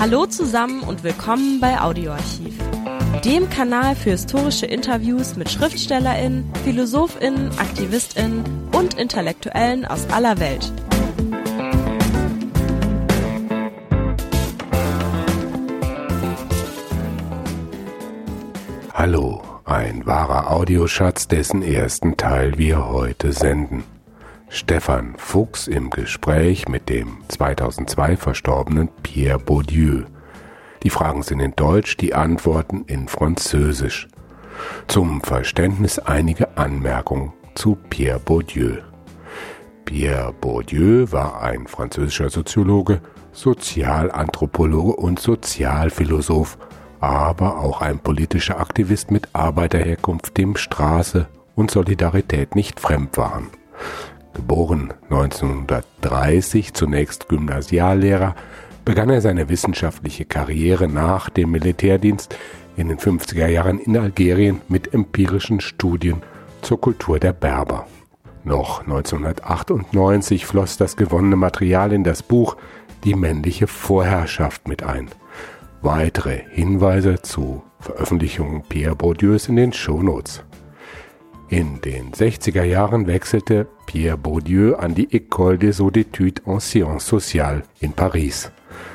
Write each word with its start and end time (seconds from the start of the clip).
Hallo 0.00 0.26
zusammen 0.26 0.82
und 0.84 1.02
willkommen 1.02 1.58
bei 1.58 1.80
Audioarchiv, 1.80 2.56
dem 3.24 3.50
Kanal 3.50 3.96
für 3.96 4.10
historische 4.10 4.64
Interviews 4.64 5.34
mit 5.34 5.50
Schriftstellerinnen, 5.50 6.48
Philosophinnen, 6.62 7.50
Aktivistinnen 7.58 8.44
und 8.72 8.94
Intellektuellen 8.94 9.84
aus 9.84 10.08
aller 10.10 10.38
Welt. 10.38 10.72
Hallo, 18.94 19.42
ein 19.64 20.06
wahrer 20.06 20.52
Audioschatz, 20.52 21.26
dessen 21.26 21.62
ersten 21.62 22.16
Teil 22.16 22.56
wir 22.56 22.88
heute 22.88 23.32
senden. 23.32 23.82
Stefan 24.50 25.14
Fuchs 25.18 25.66
im 25.66 25.90
Gespräch 25.90 26.68
mit 26.68 26.88
dem 26.88 27.18
2002 27.28 28.16
verstorbenen 28.16 28.88
Pierre 29.02 29.38
Bourdieu. 29.38 30.04
Die 30.82 30.90
Fragen 30.90 31.22
sind 31.22 31.40
in 31.40 31.54
Deutsch, 31.54 31.98
die 31.98 32.14
Antworten 32.14 32.84
in 32.86 33.08
Französisch. 33.08 34.08
Zum 34.86 35.20
Verständnis 35.20 35.98
einige 35.98 36.56
Anmerkungen 36.56 37.34
zu 37.54 37.76
Pierre 37.90 38.20
Bourdieu. 38.20 38.78
Pierre 39.84 40.32
Bourdieu 40.32 41.06
war 41.10 41.42
ein 41.42 41.66
französischer 41.66 42.30
Soziologe, 42.30 43.02
Sozialanthropologe 43.32 44.96
und 44.96 45.20
Sozialphilosoph, 45.20 46.56
aber 47.00 47.58
auch 47.58 47.82
ein 47.82 47.98
politischer 47.98 48.58
Aktivist 48.60 49.10
mit 49.10 49.28
Arbeiterherkunft, 49.34 50.38
dem 50.38 50.56
Straße 50.56 51.28
und 51.54 51.70
Solidarität 51.70 52.54
nicht 52.54 52.80
fremd 52.80 53.18
waren. 53.18 53.48
Geboren 54.38 54.94
1930, 55.10 56.72
zunächst 56.72 57.28
Gymnasiallehrer, 57.28 58.36
begann 58.84 59.10
er 59.10 59.20
seine 59.20 59.48
wissenschaftliche 59.48 60.26
Karriere 60.26 60.86
nach 60.86 61.28
dem 61.28 61.50
Militärdienst 61.50 62.36
in 62.76 62.86
den 62.86 62.98
50er 62.98 63.48
Jahren 63.48 63.80
in 63.80 63.98
Algerien 63.98 64.60
mit 64.68 64.94
empirischen 64.94 65.60
Studien 65.60 66.22
zur 66.62 66.80
Kultur 66.80 67.18
der 67.18 67.32
Berber. 67.32 67.88
Noch 68.44 68.82
1998 68.82 70.46
floss 70.46 70.76
das 70.76 70.96
gewonnene 70.96 71.34
Material 71.34 71.92
in 71.92 72.04
das 72.04 72.22
Buch 72.22 72.56
Die 73.02 73.16
männliche 73.16 73.66
Vorherrschaft 73.66 74.68
mit 74.68 74.84
ein. 74.84 75.08
Weitere 75.82 76.44
Hinweise 76.52 77.20
zu 77.22 77.64
Veröffentlichungen 77.80 78.62
Pierre 78.62 78.94
Bourdieus 78.94 79.48
in 79.48 79.56
den 79.56 79.72
Shownotes. 79.72 80.44
In 81.50 81.80
den 81.80 82.12
60er 82.12 82.62
Jahren 82.62 83.06
wechselte 83.06 83.66
Pierre 83.86 84.18
Bourdieu 84.18 84.74
an 84.74 84.94
die 84.94 85.08
École 85.08 85.56
des 85.56 85.80
Hautes 85.80 86.04
Études 86.04 86.42
en 86.46 86.60
Sciences 86.60 87.08
Sociales 87.08 87.62
in 87.80 87.92
Paris. 87.92 88.52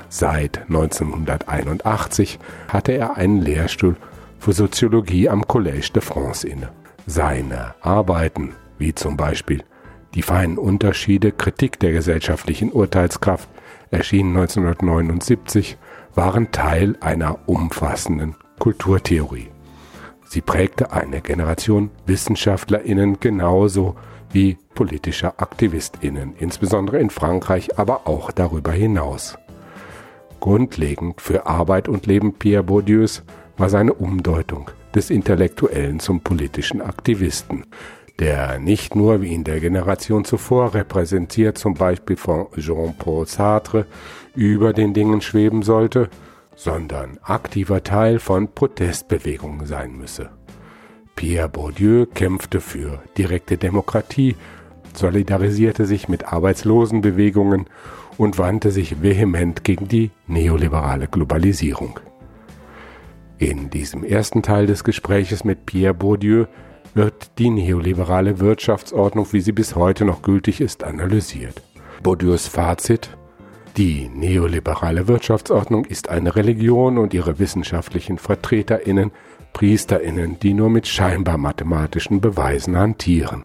Seit 0.07 0.59
1981 0.69 2.37
hatte 2.67 2.91
er 2.91 3.17
einen 3.17 3.41
Lehrstuhl 3.41 3.95
für 4.37 4.53
Soziologie 4.53 5.29
am 5.29 5.45
Collège 5.45 5.93
de 5.93 6.03
France 6.03 6.47
inne. 6.47 6.69
Seine 7.07 7.73
Arbeiten, 7.81 8.53
wie 8.77 8.93
zum 8.93 9.17
Beispiel 9.17 9.63
Die 10.13 10.21
feinen 10.21 10.59
Unterschiede, 10.59 11.31
Kritik 11.31 11.79
der 11.79 11.91
gesellschaftlichen 11.91 12.71
Urteilskraft, 12.71 13.49
erschienen 13.89 14.37
1979, 14.37 15.77
waren 16.13 16.51
Teil 16.51 16.97
einer 17.01 17.49
umfassenden 17.49 18.35
Kulturtheorie. 18.59 19.49
Sie 20.33 20.41
prägte 20.41 20.91
eine 20.91 21.21
Generation 21.21 21.91
Wissenschaftlerinnen 22.07 23.19
genauso 23.19 23.95
wie 24.31 24.57
politischer 24.73 25.35
Aktivistinnen, 25.37 26.33
insbesondere 26.39 26.97
in 26.97 27.11
Frankreich, 27.11 27.77
aber 27.77 28.07
auch 28.07 28.31
darüber 28.31 28.71
hinaus. 28.71 29.37
Grundlegend 30.39 31.21
für 31.21 31.45
Arbeit 31.45 31.87
und 31.87 32.07
Leben 32.07 32.33
Pierre 32.33 32.63
Bourdieus 32.63 33.21
war 33.57 33.69
seine 33.69 33.93
Umdeutung 33.93 34.71
des 34.95 35.11
Intellektuellen 35.11 35.99
zum 35.99 36.21
politischen 36.21 36.81
Aktivisten, 36.81 37.67
der 38.17 38.57
nicht 38.57 38.95
nur 38.95 39.21
wie 39.21 39.35
in 39.35 39.43
der 39.43 39.59
Generation 39.59 40.25
zuvor 40.25 40.73
repräsentiert, 40.73 41.59
zum 41.59 41.75
Beispiel 41.75 42.17
von 42.17 42.47
Jean-Paul 42.57 43.27
Sartre, 43.27 43.85
über 44.33 44.73
den 44.73 44.95
Dingen 44.95 45.21
schweben 45.21 45.61
sollte, 45.61 46.09
sondern 46.55 47.19
aktiver 47.23 47.83
Teil 47.83 48.19
von 48.19 48.53
Protestbewegungen 48.53 49.65
sein 49.65 49.97
müsse. 49.97 50.29
Pierre 51.15 51.49
Bourdieu 51.49 52.05
kämpfte 52.05 52.59
für 52.59 53.01
direkte 53.17 53.57
Demokratie, 53.57 54.35
solidarisierte 54.93 55.85
sich 55.85 56.07
mit 56.07 56.31
Arbeitslosenbewegungen 56.31 57.65
und 58.17 58.37
wandte 58.37 58.71
sich 58.71 59.01
vehement 59.01 59.63
gegen 59.63 59.87
die 59.87 60.11
neoliberale 60.27 61.07
Globalisierung. 61.07 61.99
In 63.37 63.69
diesem 63.69 64.03
ersten 64.03 64.41
Teil 64.41 64.67
des 64.67 64.83
Gespräches 64.83 65.43
mit 65.43 65.65
Pierre 65.65 65.93
Bourdieu 65.93 66.45
wird 66.93 67.39
die 67.39 67.49
neoliberale 67.49 68.39
Wirtschaftsordnung, 68.39 69.27
wie 69.31 69.41
sie 69.41 69.51
bis 69.51 69.75
heute 69.75 70.05
noch 70.05 70.21
gültig 70.21 70.61
ist, 70.61 70.83
analysiert. 70.83 71.61
Bourdieus 72.03 72.47
Fazit 72.47 73.09
die 73.77 74.07
neoliberale 74.09 75.07
Wirtschaftsordnung 75.07 75.85
ist 75.85 76.09
eine 76.09 76.35
Religion 76.35 76.97
und 76.97 77.13
ihre 77.13 77.39
wissenschaftlichen 77.39 78.17
Vertreterinnen, 78.19 79.11
Priesterinnen, 79.53 80.39
die 80.39 80.53
nur 80.53 80.69
mit 80.69 80.87
scheinbar 80.87 81.37
mathematischen 81.37 82.21
Beweisen 82.21 82.77
hantieren. 82.77 83.43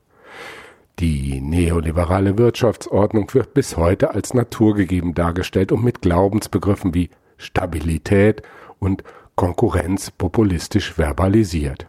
Die 0.99 1.41
neoliberale 1.41 2.37
Wirtschaftsordnung 2.37 3.33
wird 3.33 3.55
bis 3.55 3.77
heute 3.77 4.15
als 4.15 4.35
naturgegeben 4.35 5.15
dargestellt 5.15 5.73
und 5.73 5.85
mit 5.85 6.03
Glaubensbegriffen 6.03 6.93
wie 6.93 7.11
Stabilität 7.37 8.43
und 8.81 9.05
Konkurrenz 9.37 10.11
populistisch 10.11 10.93
verbalisiert. 10.93 11.87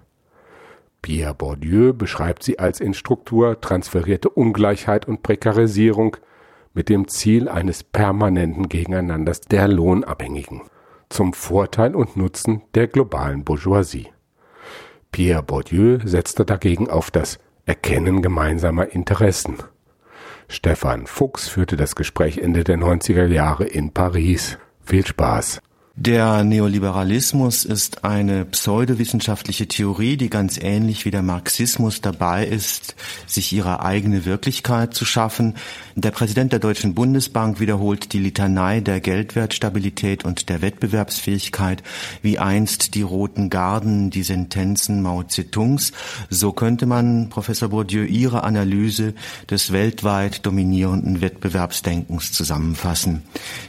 Pierre 1.01 1.33
Bourdieu 1.33 1.93
beschreibt 1.93 2.43
sie 2.43 2.59
als 2.59 2.79
in 2.79 2.93
Struktur 2.93 3.59
transferierte 3.59 4.29
Ungleichheit 4.29 5.07
und 5.07 5.23
Prekarisierung, 5.23 6.17
mit 6.79 6.87
dem 6.87 7.09
Ziel 7.09 7.49
eines 7.49 7.83
permanenten 7.83 8.69
Gegeneinanders 8.69 9.41
der 9.41 9.67
Lohnabhängigen 9.67 10.61
zum 11.09 11.33
Vorteil 11.33 11.93
und 11.93 12.15
Nutzen 12.15 12.61
der 12.73 12.87
globalen 12.87 13.43
Bourgeoisie. 13.43 14.07
Pierre 15.11 15.43
Bourdieu 15.43 15.99
setzte 16.05 16.45
dagegen 16.45 16.89
auf 16.89 17.11
das 17.11 17.37
Erkennen 17.65 18.21
gemeinsamer 18.21 18.93
Interessen. 18.93 19.57
Stefan 20.47 21.05
Fuchs 21.05 21.49
führte 21.49 21.75
das 21.75 21.97
Gespräch 21.97 22.37
Ende 22.37 22.63
der 22.63 22.77
90er 22.77 23.25
Jahre 23.25 23.65
in 23.65 23.91
Paris. 23.91 24.57
Viel 24.79 25.05
Spaß! 25.05 25.61
Der 26.01 26.45
Neoliberalismus 26.45 27.65
ist 27.65 28.05
eine 28.05 28.45
pseudowissenschaftliche 28.45 29.67
Theorie, 29.67 30.15
die 30.15 30.29
ganz 30.29 30.57
ähnlich 30.57 31.03
wie 31.03 31.11
der 31.11 31.23
Marxismus 31.23 31.99
dabei 31.99 32.45
ist, 32.45 32.95
sich 33.27 33.51
ihre 33.51 33.81
eigene 33.81 34.23
Wirklichkeit 34.23 34.93
zu 34.93 35.03
schaffen. 35.03 35.55
Der 35.97 36.11
Präsident 36.11 36.53
der 36.53 36.59
Deutschen 36.59 36.95
Bundesbank 36.95 37.59
wiederholt 37.59 38.13
die 38.13 38.19
Litanei 38.19 38.79
der 38.79 39.01
Geldwertstabilität 39.01 40.23
und 40.23 40.47
der 40.47 40.61
Wettbewerbsfähigkeit, 40.61 41.83
wie 42.21 42.39
einst 42.39 42.95
die 42.95 43.01
Roten 43.01 43.49
Garden 43.49 44.09
die 44.09 44.23
Sentenzen 44.23 45.01
Mao 45.01 45.23
Zedongs. 45.23 45.91
So 46.29 46.53
könnte 46.53 46.85
man, 46.85 47.27
Professor 47.27 47.67
Bourdieu, 47.67 48.05
Ihre 48.05 48.45
Analyse 48.45 49.15
des 49.49 49.73
weltweit 49.73 50.45
dominierenden 50.45 51.19
Wettbewerbsdenkens 51.19 52.31
zusammenfassen. 52.31 53.23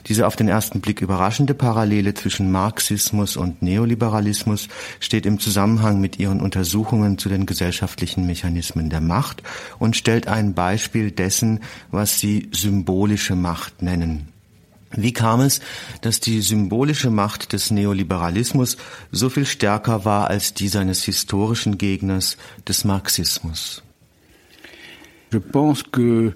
Diese 0.06 0.28
auf 0.28 0.36
den 0.36 0.46
ersten 0.46 0.80
Blick 0.80 1.00
überraschende 1.00 1.54
Parallele 1.54 2.14
zwischen 2.20 2.52
Marxismus 2.52 3.36
und 3.36 3.62
Neoliberalismus 3.62 4.68
steht 5.00 5.26
im 5.26 5.40
Zusammenhang 5.40 6.00
mit 6.00 6.18
ihren 6.18 6.40
Untersuchungen 6.40 7.18
zu 7.18 7.28
den 7.28 7.46
gesellschaftlichen 7.46 8.26
Mechanismen 8.26 8.90
der 8.90 9.00
Macht 9.00 9.42
und 9.78 9.96
stellt 9.96 10.28
ein 10.28 10.54
Beispiel 10.54 11.10
dessen, 11.10 11.60
was 11.90 12.20
sie 12.20 12.48
symbolische 12.52 13.34
Macht 13.34 13.82
nennen. 13.82 14.28
Wie 14.92 15.12
kam 15.12 15.40
es, 15.40 15.60
dass 16.00 16.20
die 16.20 16.40
symbolische 16.40 17.10
Macht 17.10 17.52
des 17.52 17.70
Neoliberalismus 17.70 18.76
so 19.12 19.30
viel 19.30 19.46
stärker 19.46 20.04
war 20.04 20.28
als 20.28 20.52
die 20.52 20.68
seines 20.68 21.04
historischen 21.04 21.78
Gegners 21.78 22.36
des 22.66 22.84
Marxismus? 22.84 23.82
Je 25.32 25.38
pense 25.38 25.84
que 25.92 26.34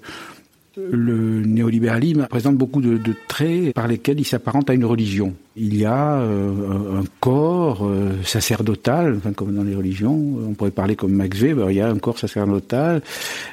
le 0.77 1.41
néolibéralisme 1.41 2.27
présente 2.27 2.55
beaucoup 2.55 2.81
de, 2.81 2.99
traits 3.27 3.73
par 3.73 3.87
lesquels 3.87 4.19
il 4.19 4.25
s'apparente 4.25 4.69
à 4.69 4.73
une 4.73 4.85
religion. 4.85 5.33
Il 5.55 5.75
y 5.77 5.85
a 5.85 6.17
euh, 6.19 6.99
un 6.99 7.03
corps 7.19 7.85
euh, 7.85 8.11
sacerdotal, 8.23 9.15
enfin, 9.17 9.33
comme 9.33 9.55
dans 9.55 9.63
les 9.63 9.75
religions, 9.75 10.13
on 10.47 10.53
pourrait 10.53 10.71
parler 10.71 10.95
comme 10.95 11.13
Max 11.13 11.37
Weber, 11.37 11.71
il 11.71 11.77
y 11.77 11.81
a 11.81 11.87
un 11.87 11.97
corps 11.97 12.19
sacerdotal 12.19 13.01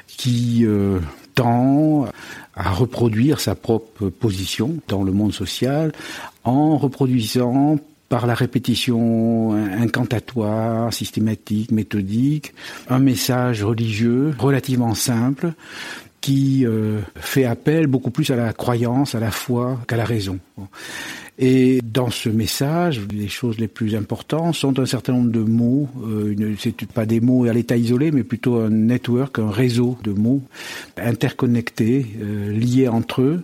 qui 0.07 0.65
euh, 0.65 0.99
tend 1.35 2.07
à 2.55 2.71
reproduire 2.71 3.39
sa 3.39 3.55
propre 3.55 4.09
position 4.09 4.77
dans 4.87 5.03
le 5.03 5.11
monde 5.11 5.33
social 5.33 5.91
en 6.43 6.77
reproduisant 6.77 7.79
par 8.09 8.27
la 8.27 8.35
répétition 8.35 9.53
incantatoire, 9.53 10.93
systématique, 10.93 11.71
méthodique, 11.71 12.53
un 12.87 12.99
message 12.99 13.63
religieux 13.63 14.35
relativement 14.37 14.93
simple 14.93 15.53
qui 16.23 16.65
euh, 16.65 17.01
fait 17.17 17.43
appel 17.43 17.87
beaucoup 17.87 18.09
plus 18.09 18.31
à 18.31 18.37
la 18.37 18.53
croyance, 18.53 19.13
à 19.13 19.19
la 19.19 19.29
foi 19.29 19.77
qu'à 19.89 19.97
la 19.97 20.05
raison. 20.05 20.39
Et 21.37 21.81
dans 21.83 22.09
ce 22.09 22.29
message, 22.29 23.01
les 23.11 23.27
choses 23.27 23.59
les 23.59 23.67
plus 23.67 23.93
importantes 23.93 24.55
sont 24.55 24.79
un 24.79 24.85
certain 24.85 25.11
nombre 25.11 25.31
de 25.31 25.41
mots. 25.41 25.89
Euh, 26.07 26.55
c'est 26.59 26.85
pas 26.85 27.05
des 27.05 27.19
mots 27.19 27.43
à 27.43 27.51
l'état 27.51 27.75
isolé, 27.75 28.11
mais 28.11 28.23
plutôt 28.23 28.55
un 28.55 28.69
network, 28.69 29.37
un 29.37 29.51
réseau 29.51 29.97
de 30.05 30.13
mots 30.13 30.41
interconnectés, 30.95 32.05
euh, 32.21 32.53
liés 32.53 32.87
entre 32.87 33.21
eux 33.21 33.43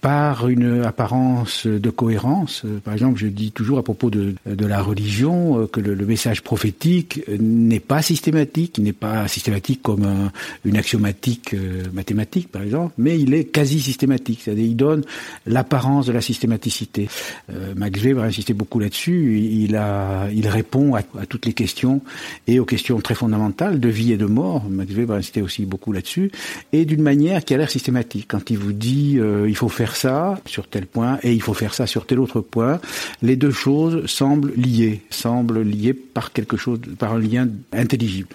par 0.00 0.48
une 0.48 0.82
apparence 0.82 1.66
de 1.66 1.90
cohérence. 1.90 2.62
Par 2.84 2.94
exemple, 2.94 3.18
je 3.18 3.26
dis 3.26 3.50
toujours 3.50 3.78
à 3.78 3.82
propos 3.82 4.10
de, 4.10 4.34
de 4.46 4.66
la 4.66 4.80
religion 4.80 5.62
euh, 5.62 5.66
que 5.66 5.80
le, 5.80 6.06
message 6.06 6.42
prophétique 6.42 7.20
n'est 7.28 7.80
pas 7.80 8.00
systématique, 8.00 8.78
il 8.78 8.84
n'est 8.84 8.92
pas 8.92 9.28
systématique 9.28 9.82
comme 9.82 10.04
un, 10.04 10.32
une 10.64 10.76
axiomatique 10.76 11.54
euh, 11.54 11.84
mathématique, 11.92 12.50
par 12.50 12.62
exemple, 12.62 12.94
mais 12.96 13.18
il 13.18 13.34
est 13.34 13.44
quasi 13.44 13.80
systématique, 13.80 14.40
c'est-à-dire 14.44 14.64
il 14.64 14.76
donne 14.76 15.04
l'apparence 15.46 16.06
de 16.06 16.12
la 16.12 16.20
systématicité. 16.20 17.08
Euh, 17.50 17.74
Max 17.76 18.00
Weber 18.00 18.22
a 18.22 18.26
insisté 18.26 18.54
beaucoup 18.54 18.78
là-dessus, 18.78 19.38
il, 19.38 19.76
a, 19.76 20.28
il 20.32 20.48
répond 20.48 20.94
à, 20.94 21.00
à, 21.18 21.26
toutes 21.26 21.44
les 21.44 21.52
questions 21.52 22.00
et 22.46 22.58
aux 22.58 22.64
questions 22.64 22.98
très 23.00 23.14
fondamentales 23.14 23.80
de 23.80 23.88
vie 23.88 24.12
et 24.12 24.16
de 24.16 24.26
mort, 24.26 24.64
Max 24.70 24.92
Weber 24.92 25.16
a 25.16 25.18
insisté 25.18 25.42
aussi 25.42 25.66
beaucoup 25.66 25.92
là-dessus, 25.92 26.30
et 26.72 26.84
d'une 26.84 27.02
manière 27.02 27.44
qui 27.44 27.54
a 27.54 27.58
l'air 27.58 27.70
systématique. 27.70 28.26
Quand 28.28 28.50
il 28.50 28.58
vous 28.58 28.72
dit 28.72 29.18
euh, 29.18 29.46
il 29.48 29.56
faut 29.56 29.68
faire 29.68 29.87
ça 29.96 30.40
sur 30.46 30.68
tel 30.68 30.86
point 30.86 31.18
et 31.22 31.32
il 31.32 31.42
faut 31.42 31.54
faire 31.54 31.74
ça 31.74 31.86
sur 31.86 32.06
tel 32.06 32.18
autre 32.20 32.40
point. 32.40 32.80
Les 33.22 33.36
deux 33.36 33.50
choses 33.50 34.06
semblent 34.06 34.52
liées, 34.56 35.02
semblent 35.10 35.62
liées 35.62 35.94
par 35.94 36.32
quelque 36.32 36.56
chose, 36.56 36.80
par 36.98 37.14
un 37.14 37.20
lien 37.20 37.48
intelligible. 37.72 38.28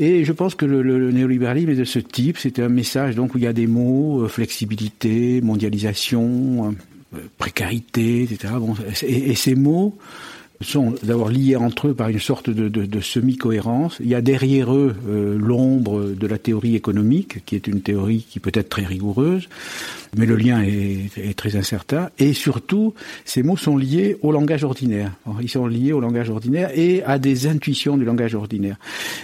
Et 0.00 0.24
je 0.24 0.32
pense 0.32 0.54
que 0.54 0.66
le, 0.66 1.10
néolibéralisme 1.10 1.70
est 1.70 1.76
de 1.76 1.84
ce 1.84 1.98
type. 1.98 2.38
C'était 2.38 2.62
un 2.62 2.68
message 2.68 3.14
donc 3.14 3.34
où 3.34 3.38
il 3.38 3.44
y 3.44 3.46
a 3.46 3.52
des 3.52 3.66
mots 3.66 4.22
euh, 4.22 4.28
flexibilité, 4.28 5.40
mondialisation, 5.40 6.74
euh, 7.14 7.18
précarité, 7.38 8.22
etc. 8.22 8.54
Et, 9.02 9.34
ces 9.34 9.54
mots 9.54 9.96
sont 10.60 10.94
d'abord 11.02 11.28
liés 11.28 11.56
entre 11.56 11.88
eux 11.88 11.94
par 11.94 12.08
une 12.08 12.18
sorte 12.18 12.48
de 12.50 13.00
semi-cohérence. 13.00 13.98
Il 14.00 14.08
y 14.08 14.14
a 14.14 14.22
derrière 14.22 14.74
eux 14.74 14.94
euh, 15.08 15.36
l'ombre 15.38 16.02
de 16.02 16.26
la 16.26 16.38
théorie 16.38 16.74
économique, 16.74 17.44
qui 17.44 17.56
est 17.56 17.66
une 17.66 17.82
théorie 17.82 18.24
qui 18.28 18.40
peut 18.40 18.52
être 18.54 18.70
très 18.70 18.84
rigoureuse, 18.84 19.48
mais 20.16 20.26
le 20.26 20.36
lien 20.36 20.62
est, 20.62 21.16
est, 21.18 21.36
très 21.36 21.56
incertain. 21.56 22.10
Et 22.18 22.32
surtout, 22.32 22.94
ces 23.24 23.42
mots 23.42 23.56
sont 23.56 23.76
liés 23.76 24.16
au 24.22 24.32
langage 24.32 24.64
ordinaire. 24.64 25.12
Ils 25.40 25.48
sont 25.48 25.66
liés 25.66 25.92
au 25.92 26.00
langage 26.00 26.30
ordinaire 26.30 26.70
et 26.74 27.02
à 27.04 27.18
des 27.18 27.46
intuitions 27.46 27.96
du 27.96 28.04
langage 28.04 28.34
ordinaire. 28.34 28.76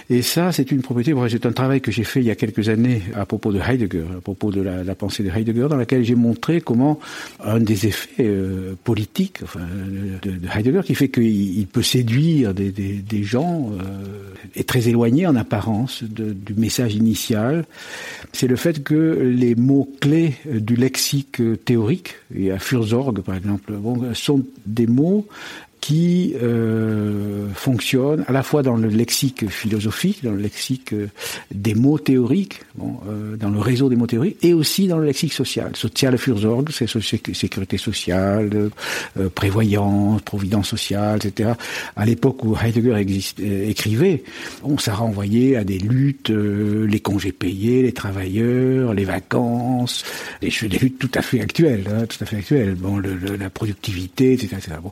Et 0.09 0.21
ça, 0.21 0.51
c'est 0.51 0.71
une 0.71 0.81
propriété. 0.81 1.13
C'est 1.29 1.45
un 1.45 1.51
travail 1.51 1.81
que 1.81 1.91
j'ai 1.91 2.03
fait 2.03 2.19
il 2.19 2.25
y 2.25 2.31
a 2.31 2.35
quelques 2.35 2.69
années 2.69 3.01
à 3.15 3.25
propos 3.25 3.51
de 3.51 3.59
Heidegger, 3.59 4.05
à 4.17 4.21
propos 4.21 4.51
de 4.51 4.61
la, 4.61 4.95
pensée 4.95 5.23
de 5.23 5.29
Heidegger, 5.29 5.67
dans 5.69 5.77
laquelle 5.77 6.03
j'ai 6.03 6.15
montré 6.15 6.61
comment 6.61 6.99
un 7.43 7.59
des 7.59 7.87
effets 7.87 8.25
euh, 8.25 8.75
politiques 8.83 9.41
de, 10.21 10.31
de 10.31 10.47
Heidegger, 10.55 10.81
qui 10.83 10.95
fait 10.95 11.07
que 11.07 11.21
il, 11.21 11.67
peut 11.67 11.81
séduire 11.81 12.53
des, 12.53 13.23
gens 13.23 13.71
euh, 13.71 14.33
et 14.55 14.63
très 14.63 14.87
éloignés 14.89 15.25
en 15.25 15.35
apparence 15.35 16.03
du 16.03 16.53
message 16.55 16.95
initial. 16.95 17.65
C'est 18.31 18.47
le 18.47 18.55
fait 18.55 18.83
que 18.83 19.31
les 19.33 19.55
mots 19.55 19.89
clés 19.99 20.35
du 20.45 20.75
lexique 20.83 21.41
théorique, 21.63 22.15
et 22.35 22.51
à 22.51 22.59
Fursorg 22.59 23.21
par 23.21 23.35
exemple, 23.35 23.73
sont 24.13 24.43
des 24.65 24.87
mots 24.87 25.25
qui 25.83 26.33
euh, 26.41 27.49
fonctionne 27.55 28.23
à 28.29 28.31
la 28.31 28.41
fois 28.41 28.63
dans 28.63 28.77
le 28.77 28.87
lexique 28.87 29.49
philosophique, 29.49 30.23
dans 30.23 30.31
le 30.31 30.37
lexique 30.37 30.95
des 31.53 31.75
mots 31.75 31.99
théoriques, 31.99 32.61
bon, 32.75 33.01
euh, 33.09 33.35
dans 33.35 33.49
le 33.49 33.59
réseau 33.59 33.89
des 33.89 33.97
mots 33.97 34.07
théoriques, 34.07 34.37
et 34.43 34.53
aussi 34.53 34.87
dans 34.87 34.97
le 34.97 35.05
lexique 35.05 35.33
social. 35.33 35.75
Social 35.75 36.17
Fürsorge, 36.17 36.67
c'est 36.71 36.87
sécurité 36.87 37.77
sociale, 37.77 38.69
euh, 39.17 39.29
prévoyance, 39.29 40.21
providence 40.21 40.69
sociale, 40.69 41.19
etc. 41.21 41.49
À 41.97 42.05
l'époque 42.05 42.45
où 42.45 42.55
Heidegger 42.55 42.93
euh, 43.41 43.69
écrivait, 43.69 44.23
on 44.63 44.77
ça 44.77 44.93
renvoyait 44.93 45.57
à 45.57 45.65
des 45.65 45.79
luttes, 45.79 46.29
euh, 46.29 46.87
les 46.87 47.01
congés 47.01 47.33
payés, 47.33 47.81
les 47.81 47.91
travailleurs, 47.91 48.93
les 48.93 49.03
vacances, 49.03 50.05
des, 50.41 50.49
des 50.61 50.77
luttes 50.77 50.97
tout 50.97 51.11
à 51.13 51.21
fait 51.21 51.41
actuelles, 51.41 51.83
hein, 51.91 52.05
tout 52.05 52.23
à 52.23 52.25
fait 52.25 52.37
actuelles. 52.37 52.75
Bon, 52.75 52.99
le, 52.99 53.15
le, 53.15 53.35
la 53.35 53.49
productivité, 53.49 54.31
etc. 54.31 54.55
etc. 54.59 54.77
Bon. 54.81 54.91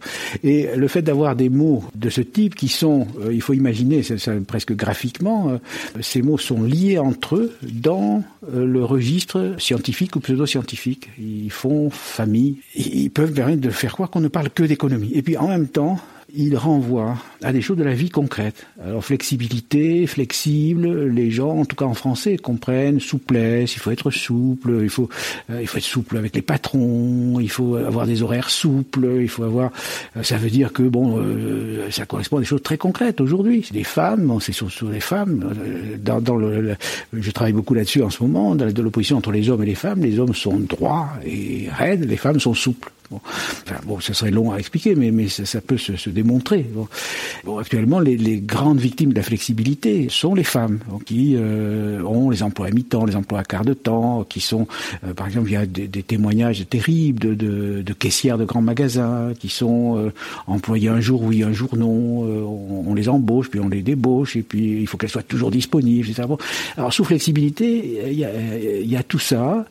Le 0.81 0.87
fait 0.87 1.03
d'avoir 1.03 1.35
des 1.35 1.49
mots 1.49 1.83
de 1.95 2.09
ce 2.09 2.21
type 2.21 2.55
qui 2.55 2.67
sont, 2.67 3.07
euh, 3.21 3.31
il 3.31 3.41
faut 3.41 3.53
imaginer, 3.53 4.01
presque 4.47 4.73
graphiquement, 4.73 5.49
euh, 5.49 5.57
ces 6.01 6.23
mots 6.23 6.39
sont 6.39 6.63
liés 6.63 6.97
entre 6.97 7.35
eux 7.35 7.55
dans 7.61 8.23
euh, 8.51 8.65
le 8.65 8.83
registre 8.83 9.55
scientifique 9.59 10.15
ou 10.15 10.19
pseudo-scientifique. 10.19 11.09
Ils 11.19 11.51
font 11.51 11.91
famille. 11.91 12.57
Ils 12.75 13.11
peuvent 13.11 13.31
permettre 13.31 13.61
de 13.61 13.69
faire 13.69 13.93
croire 13.93 14.09
qu'on 14.09 14.21
ne 14.21 14.27
parle 14.27 14.49
que 14.49 14.63
d'économie. 14.63 15.11
Et 15.13 15.21
puis 15.21 15.37
en 15.37 15.47
même 15.47 15.67
temps, 15.67 15.99
il 16.35 16.55
renvoie 16.57 17.17
à 17.43 17.51
des 17.51 17.61
choses 17.61 17.77
de 17.77 17.83
la 17.83 17.93
vie 17.93 18.09
concrète. 18.09 18.65
Alors 18.83 19.03
flexibilité, 19.03 20.07
flexible, 20.07 21.07
les 21.07 21.31
gens, 21.31 21.57
en 21.57 21.65
tout 21.65 21.75
cas 21.75 21.85
en 21.85 21.93
français, 21.93 22.37
comprennent 22.37 22.99
souplesse, 22.99 23.75
il 23.75 23.79
faut 23.79 23.91
être 23.91 24.11
souple, 24.11 24.79
il 24.81 24.89
faut, 24.89 25.09
euh, 25.49 25.61
il 25.61 25.67
faut 25.67 25.77
être 25.77 25.83
souple 25.83 26.17
avec 26.17 26.35
les 26.35 26.41
patrons, 26.41 27.39
il 27.39 27.49
faut 27.49 27.75
avoir 27.75 28.05
des 28.05 28.21
horaires 28.23 28.49
souples, 28.49 29.17
il 29.21 29.29
faut 29.29 29.43
avoir, 29.43 29.71
euh, 30.17 30.23
ça 30.23 30.37
veut 30.37 30.49
dire 30.49 30.73
que 30.73 30.83
bon, 30.83 31.19
euh, 31.19 31.89
ça 31.91 32.05
correspond 32.05 32.37
à 32.37 32.39
des 32.41 32.45
choses 32.45 32.63
très 32.63 32.77
concrètes 32.77 33.21
aujourd'hui. 33.21 33.63
C'est 33.65 33.73
des 33.73 33.83
femmes, 33.83 34.37
c'est 34.39 34.51
surtout 34.51 34.89
les 34.89 34.99
femmes. 34.99 35.53
Dans, 35.99 36.21
dans 36.21 36.35
le, 36.35 36.75
je 37.13 37.31
travaille 37.31 37.53
beaucoup 37.53 37.73
là-dessus 37.73 38.03
en 38.03 38.09
ce 38.09 38.23
moment, 38.23 38.55
dans 38.55 38.65
l'opposition 38.81 39.17
entre 39.17 39.31
les 39.31 39.49
hommes 39.49 39.63
et 39.63 39.67
les 39.67 39.75
femmes. 39.75 40.01
Les 40.01 40.19
hommes 40.19 40.33
sont 40.33 40.57
droits 40.59 41.09
et 41.25 41.67
raides, 41.71 42.05
les 42.05 42.17
femmes 42.17 42.39
sont 42.39 42.53
souples. 42.53 42.91
Bon, 43.11 43.19
enfin, 43.25 43.75
ça 43.99 44.13
serait 44.13 44.31
long 44.31 44.53
à 44.53 44.57
expliquer, 44.57 44.95
mais, 44.95 45.27
ça, 45.27 45.59
peut 45.59 45.77
se, 45.77 46.09
démontrer. 46.09 46.65
Bon. 47.43 47.57
Actuellement, 47.57 47.99
les, 47.99 48.39
grandes 48.39 48.79
victimes 48.79 49.11
de 49.11 49.17
la 49.17 49.23
flexibilité 49.23 50.07
sont 50.09 50.33
les 50.33 50.45
femmes, 50.45 50.79
qui 51.05 51.35
euh, 51.35 52.01
ont 52.03 52.29
les 52.29 52.41
emplois 52.41 52.67
à 52.67 52.71
mi-temps, 52.71 53.05
les 53.05 53.17
emplois 53.17 53.39
à 53.39 53.43
quart 53.43 53.65
de 53.65 53.73
temps, 53.73 54.25
qui 54.27 54.39
sont, 54.39 54.65
euh, 55.05 55.13
par 55.13 55.27
exemple, 55.27 55.49
il 55.49 55.53
y 55.53 55.57
a 55.57 55.65
des, 55.65 56.03
témoignages 56.03 56.65
terribles 56.69 57.35
de, 57.35 57.93
caissières 57.93 58.37
de 58.37 58.45
grands 58.45 58.61
magasins 58.61 59.33
qui 59.37 59.49
sont 59.49 59.97
euh, 59.97 60.11
employées 60.47 60.87
un 60.87 61.01
jour 61.01 61.21
oui, 61.23 61.43
un 61.43 61.51
jour 61.51 61.75
non. 61.75 61.91
On, 61.91 62.93
les 62.93 63.09
embauche, 63.09 63.49
puis 63.49 63.59
on 63.59 63.69
les 63.69 63.81
débauche, 63.81 64.35
et 64.35 64.41
puis 64.41 64.81
il 64.81 64.87
faut 64.87 64.97
qu'elles 64.97 65.09
soient 65.09 65.23
toujours 65.23 65.51
disponibles. 65.51 66.09
Etc. 66.09 66.23
Bon. 66.27 66.37
Alors, 66.77 66.93
sous 66.93 67.03
flexibilité, 67.03 68.01
il 68.07 68.89
y 68.89 68.95
a, 68.95 69.03
tout 69.03 69.19
ça, 69.19 69.65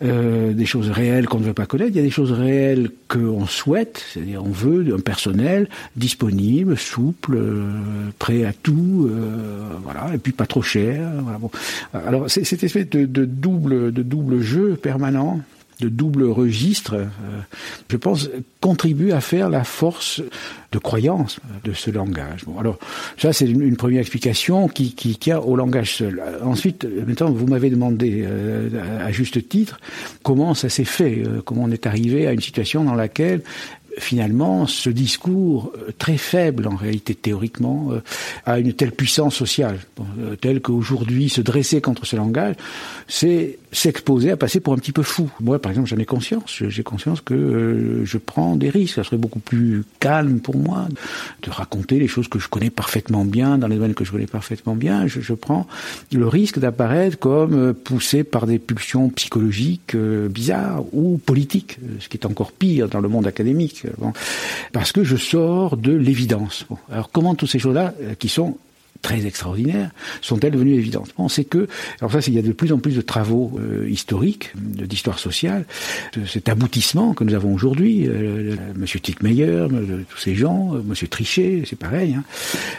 des 0.00 0.66
choses 0.66 0.90
réelles 0.90 1.26
qu'on 1.26 1.38
ne 1.38 1.44
veut 1.44 1.54
pas 1.54 1.66
connaître, 1.66 1.90
il 1.90 1.96
y 1.96 2.00
a 2.00 2.02
des 2.02 2.10
choses 2.10 2.32
réelles 2.32 2.75
qu'on 3.08 3.46
souhaite, 3.46 4.04
c'est-à-dire 4.12 4.42
on 4.44 4.50
veut 4.50 4.94
un 4.94 5.00
personnel 5.00 5.68
disponible, 5.96 6.76
souple, 6.76 7.36
euh, 7.36 7.70
prêt 8.18 8.44
à 8.44 8.52
tout, 8.52 9.08
euh, 9.10 9.68
voilà, 9.82 10.14
et 10.14 10.18
puis 10.18 10.32
pas 10.32 10.46
trop 10.46 10.62
cher. 10.62 11.10
Voilà, 11.22 11.38
bon. 11.38 11.50
Alors 11.92 12.30
cette 12.30 12.62
espèce 12.62 12.88
de, 12.88 13.24
double 13.24 13.92
de 13.92 14.02
double 14.02 14.40
jeu 14.40 14.76
permanent 14.76 15.40
de 15.80 15.88
double 15.88 16.24
registre, 16.24 16.94
euh, 16.94 17.04
je 17.90 17.96
pense, 17.96 18.30
contribue 18.60 19.12
à 19.12 19.20
faire 19.20 19.50
la 19.50 19.64
force 19.64 20.22
de 20.72 20.78
croyance 20.78 21.38
de 21.64 21.72
ce 21.72 21.90
langage. 21.90 22.44
Alors, 22.58 22.78
ça, 23.18 23.32
c'est 23.32 23.46
une, 23.46 23.76
première 23.76 24.00
explication 24.00 24.68
qui, 24.68 24.94
qui 24.94 25.16
tient 25.16 25.38
au 25.38 25.54
langage 25.54 25.96
seul. 25.96 26.22
Ensuite, 26.42 26.86
maintenant, 27.06 27.30
vous 27.30 27.46
m'avez 27.46 27.70
demandé, 27.70 28.24
euh, 28.26 28.68
à 29.04 29.12
juste 29.12 29.48
titre, 29.48 29.78
comment 30.22 30.54
ça 30.54 30.68
s'est 30.68 30.84
fait, 30.84 31.22
euh, 31.24 31.42
comment 31.44 31.64
on 31.64 31.70
est 31.70 31.86
arrivé 31.86 32.26
à 32.26 32.32
une 32.32 32.40
situation 32.40 32.84
dans 32.84 32.94
laquelle 32.94 33.42
finalement, 33.98 34.66
ce 34.66 34.90
discours 34.90 35.72
très 35.98 36.16
faible, 36.16 36.66
en 36.68 36.76
réalité 36.76 37.14
théoriquement, 37.14 37.90
a 38.44 38.58
une 38.58 38.72
telle 38.72 38.92
puissance 38.92 39.34
sociale, 39.34 39.78
telle 40.40 40.60
qu'aujourd'hui, 40.60 41.28
se 41.28 41.40
dresser 41.40 41.80
contre 41.80 42.06
ce 42.06 42.16
langage, 42.16 42.56
c'est 43.08 43.58
s'exposer 43.72 44.30
à 44.30 44.36
passer 44.36 44.60
pour 44.60 44.72
un 44.72 44.78
petit 44.78 44.92
peu 44.92 45.02
fou. 45.02 45.30
Moi, 45.40 45.58
par 45.60 45.70
exemple, 45.70 45.88
j'en 45.88 45.98
ai 45.98 46.06
conscience. 46.06 46.62
J'ai 46.66 46.82
conscience 46.82 47.20
que 47.20 47.34
euh, 47.34 48.04
je 48.04 48.16
prends 48.16 48.56
des 48.56 48.70
risques. 48.70 48.94
Ça 48.94 49.04
serait 49.04 49.18
beaucoup 49.18 49.38
plus 49.38 49.84
calme 50.00 50.40
pour 50.40 50.56
moi 50.56 50.88
de 51.42 51.50
raconter 51.50 51.98
les 51.98 52.08
choses 52.08 52.28
que 52.28 52.38
je 52.38 52.48
connais 52.48 52.70
parfaitement 52.70 53.24
bien, 53.24 53.58
dans 53.58 53.68
les 53.68 53.76
domaines 53.76 53.94
que 53.94 54.04
je 54.04 54.12
connais 54.12 54.26
parfaitement 54.26 54.76
bien. 54.76 55.06
Je, 55.06 55.20
je 55.20 55.34
prends 55.34 55.66
le 56.12 56.26
risque 56.26 56.58
d'apparaître 56.58 57.18
comme 57.18 57.54
euh, 57.54 57.72
poussé 57.72 58.24
par 58.24 58.46
des 58.46 58.58
pulsions 58.58 59.10
psychologiques 59.10 59.94
euh, 59.94 60.28
bizarres 60.28 60.84
ou 60.92 61.18
politiques, 61.18 61.78
euh, 61.82 61.96
ce 62.00 62.08
qui 62.08 62.16
est 62.16 62.26
encore 62.26 62.52
pire 62.52 62.88
dans 62.88 63.00
le 63.00 63.08
monde 63.08 63.26
académique. 63.26 63.85
Parce 64.72 64.92
que 64.92 65.04
je 65.04 65.16
sors 65.16 65.76
de 65.76 65.92
l'évidence. 65.92 66.66
Alors 66.90 67.10
comment 67.10 67.34
toutes 67.34 67.50
ces 67.50 67.58
choses-là, 67.58 67.94
qui 68.18 68.28
sont 68.28 68.58
très 69.02 69.26
extraordinaires, 69.26 69.90
sont-elles 70.22 70.52
devenues 70.52 70.74
évidentes 70.74 71.12
On 71.18 71.28
sait 71.28 71.44
que, 71.44 71.68
alors 72.00 72.12
ça, 72.12 72.20
il 72.26 72.34
y 72.34 72.38
a 72.38 72.42
de 72.42 72.52
plus 72.52 72.72
en 72.72 72.78
plus 72.78 72.96
de 72.96 73.00
travaux 73.00 73.58
euh, 73.58 73.88
historiques, 73.88 74.52
d'histoire 74.56 75.18
sociale, 75.18 75.64
de 76.16 76.24
cet 76.26 76.48
aboutissement 76.48 77.14
que 77.14 77.24
nous 77.24 77.34
avons 77.34 77.54
aujourd'hui, 77.54 78.06
euh, 78.08 78.56
Monsieur 78.76 79.00
Tickmeyer, 79.00 79.66
tous 80.08 80.18
ces 80.18 80.34
gens, 80.34 80.74
euh, 80.74 80.82
Monsieur 80.84 81.08
Trichet, 81.08 81.62
c'est 81.66 81.78
pareil, 81.78 82.14
hein, 82.14 82.24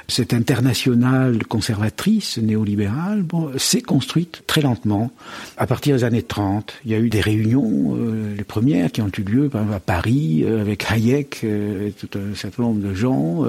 cette 0.08 0.34
internationale 0.34 1.46
conservatrice, 1.46 2.38
néolibérale, 2.38 3.24
bon, 3.24 3.52
s'est 3.58 3.82
construite 3.82 4.44
très 4.48 4.62
lentement. 4.62 5.12
À 5.58 5.68
partir 5.68 5.96
des 5.96 6.04
années 6.04 6.24
30, 6.24 6.74
il 6.86 6.92
y 6.92 6.96
a 6.96 7.00
eu 7.00 7.10
des 7.10 7.22
réunions, 7.22 7.96
euh, 7.96 8.36
les 8.36 8.44
premières 8.44 8.92
qui 8.92 9.02
ont 9.02 9.12
eu 9.18 9.22
lieu 9.22 9.50
par 9.50 9.62
exemple, 9.62 9.78
à 9.78 9.80
Paris, 9.80 10.46
avec 10.46 10.90
Hayek, 10.90 11.44
et 11.44 11.94
tout 11.98 12.10
un 12.18 12.36
certain 12.36 12.64
nombre 12.64 12.82
de 12.82 12.94
gens, 12.94 13.44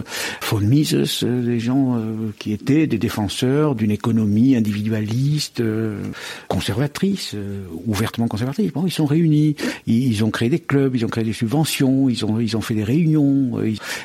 von 0.48 0.60
Mises, 0.60 1.22
des 1.22 1.60
gens 1.60 2.00
qui 2.38 2.52
étaient 2.52 2.67
des 2.68 2.98
défenseurs 2.98 3.74
d'une 3.74 3.90
économie 3.90 4.54
individualiste, 4.54 5.60
euh, 5.60 6.02
conservatrice, 6.48 7.32
euh, 7.34 7.64
ouvertement 7.86 8.28
conservatrice. 8.28 8.72
Bon, 8.72 8.84
ils 8.86 8.92
sont 8.92 9.06
réunis, 9.06 9.56
ils, 9.86 10.22
ont 10.22 10.30
créé 10.30 10.50
des 10.50 10.58
clubs, 10.58 10.94
ils 10.94 11.04
ont 11.04 11.08
créé 11.08 11.24
des 11.24 11.32
subventions, 11.32 12.08
ils 12.08 12.24
ont 12.24 12.40
ils 12.40 12.56
ont 12.56 12.60
fait 12.60 12.74
des 12.74 12.84
réunions, 12.84 13.58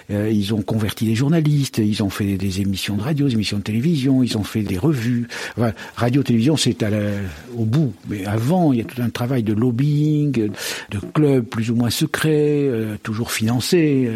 euh, 0.10 0.29
ils, 0.32 0.53
ont 0.53 0.62
converti 0.62 1.05
des 1.05 1.15
journalistes, 1.15 1.79
ils 1.79 2.01
ont 2.03 2.10
fait 2.10 2.38
des, 2.38 2.62
émissions 2.62 2.96
de 2.96 3.01
radio, 3.01 3.27
des 3.27 3.34
émissions 3.34 3.58
de 3.58 3.63
télévision, 3.63 4.24
ils 4.24 4.38
ont 4.38 4.43
fait 4.43 4.62
des 4.62 4.77
revues. 4.77 5.27
radio, 5.96 6.24
télévision, 6.24 6.55
c'est 6.55 6.86
au 7.58 7.65
bout, 7.65 7.93
mais 8.08 8.25
avant, 8.25 8.72
il 8.72 8.79
y 8.79 8.82
a 8.82 8.86
tout 8.86 9.01
un 9.01 9.10
travail 9.10 9.43
de 9.43 9.53
lobbying, 9.53 10.32
de 10.89 11.00
clubs 11.13 11.43
plus 11.43 11.70
ou 11.70 11.75
moins 11.75 11.89
secrets, 11.89 12.70
toujours 13.03 13.32
financés. 13.32 14.10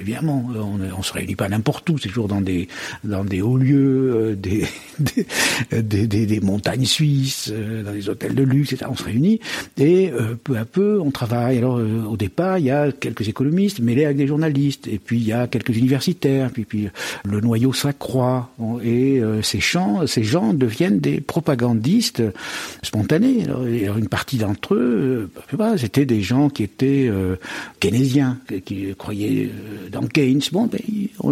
évidemment, 0.00 0.48
on, 0.54 0.80
on 0.96 1.02
se 1.02 1.12
réunit 1.12 1.36
pas 1.36 1.48
n'importe 1.48 1.88
où, 1.90 1.98
c'est 1.98 2.08
toujours 2.08 2.28
dans 2.28 2.40
des 2.40 2.68
dans 3.04 3.24
des 3.24 3.42
hauts 3.42 3.56
lieux 3.66 4.14
euh, 4.14 4.36
des, 4.36 4.66
des, 5.70 6.06
des, 6.06 6.26
des, 6.26 6.40
montagnes 6.40 6.84
suisses, 6.84 7.50
euh, 7.52 7.82
dans 7.82 7.92
des 7.92 8.08
hôtels 8.08 8.34
de 8.34 8.42
luxe, 8.42 8.72
etc. 8.72 8.90
On 8.90 8.96
se 8.96 9.04
réunit 9.04 9.40
et 9.78 10.10
euh, 10.10 10.34
peu 10.42 10.56
à 10.56 10.64
peu 10.64 11.00
on 11.00 11.10
travaille. 11.10 11.58
Alors 11.58 11.80
au 12.08 12.16
départ, 12.16 12.58
il 12.58 12.66
y 12.66 12.70
a 12.70 12.92
quelques 12.92 13.28
économistes 13.28 13.80
mêlés 13.80 14.04
avec 14.04 14.16
des 14.16 14.26
journalistes, 14.26 14.86
et 14.88 14.98
puis 14.98 15.18
il 15.18 15.26
y 15.26 15.32
a 15.32 15.46
quelques 15.46 15.76
universitaires, 15.76 16.50
puis, 16.50 16.64
puis 16.64 16.88
le 17.24 17.40
noyau 17.40 17.72
s'accroît 17.72 18.50
et 18.82 19.20
ces 19.42 19.60
gens, 19.60 20.06
ces 20.06 20.24
gens 20.24 20.52
deviennent 20.52 21.00
des 21.00 21.20
propagandistes 21.20 22.22
spontanés. 22.82 23.44
Alors, 23.44 23.64
une 23.64 24.08
partie 24.08 24.38
d'entre 24.38 24.74
eux, 24.74 25.30
c'était 25.76 26.06
des 26.06 26.22
gens 26.22 26.48
qui 26.48 26.62
étaient 26.62 27.10
keynésiens, 27.80 28.38
qui 28.64 28.94
croyaient 28.96 29.50
dans 29.90 30.06
Keynes. 30.06 30.42
Bon, 30.52 30.66
ben, 30.66 30.80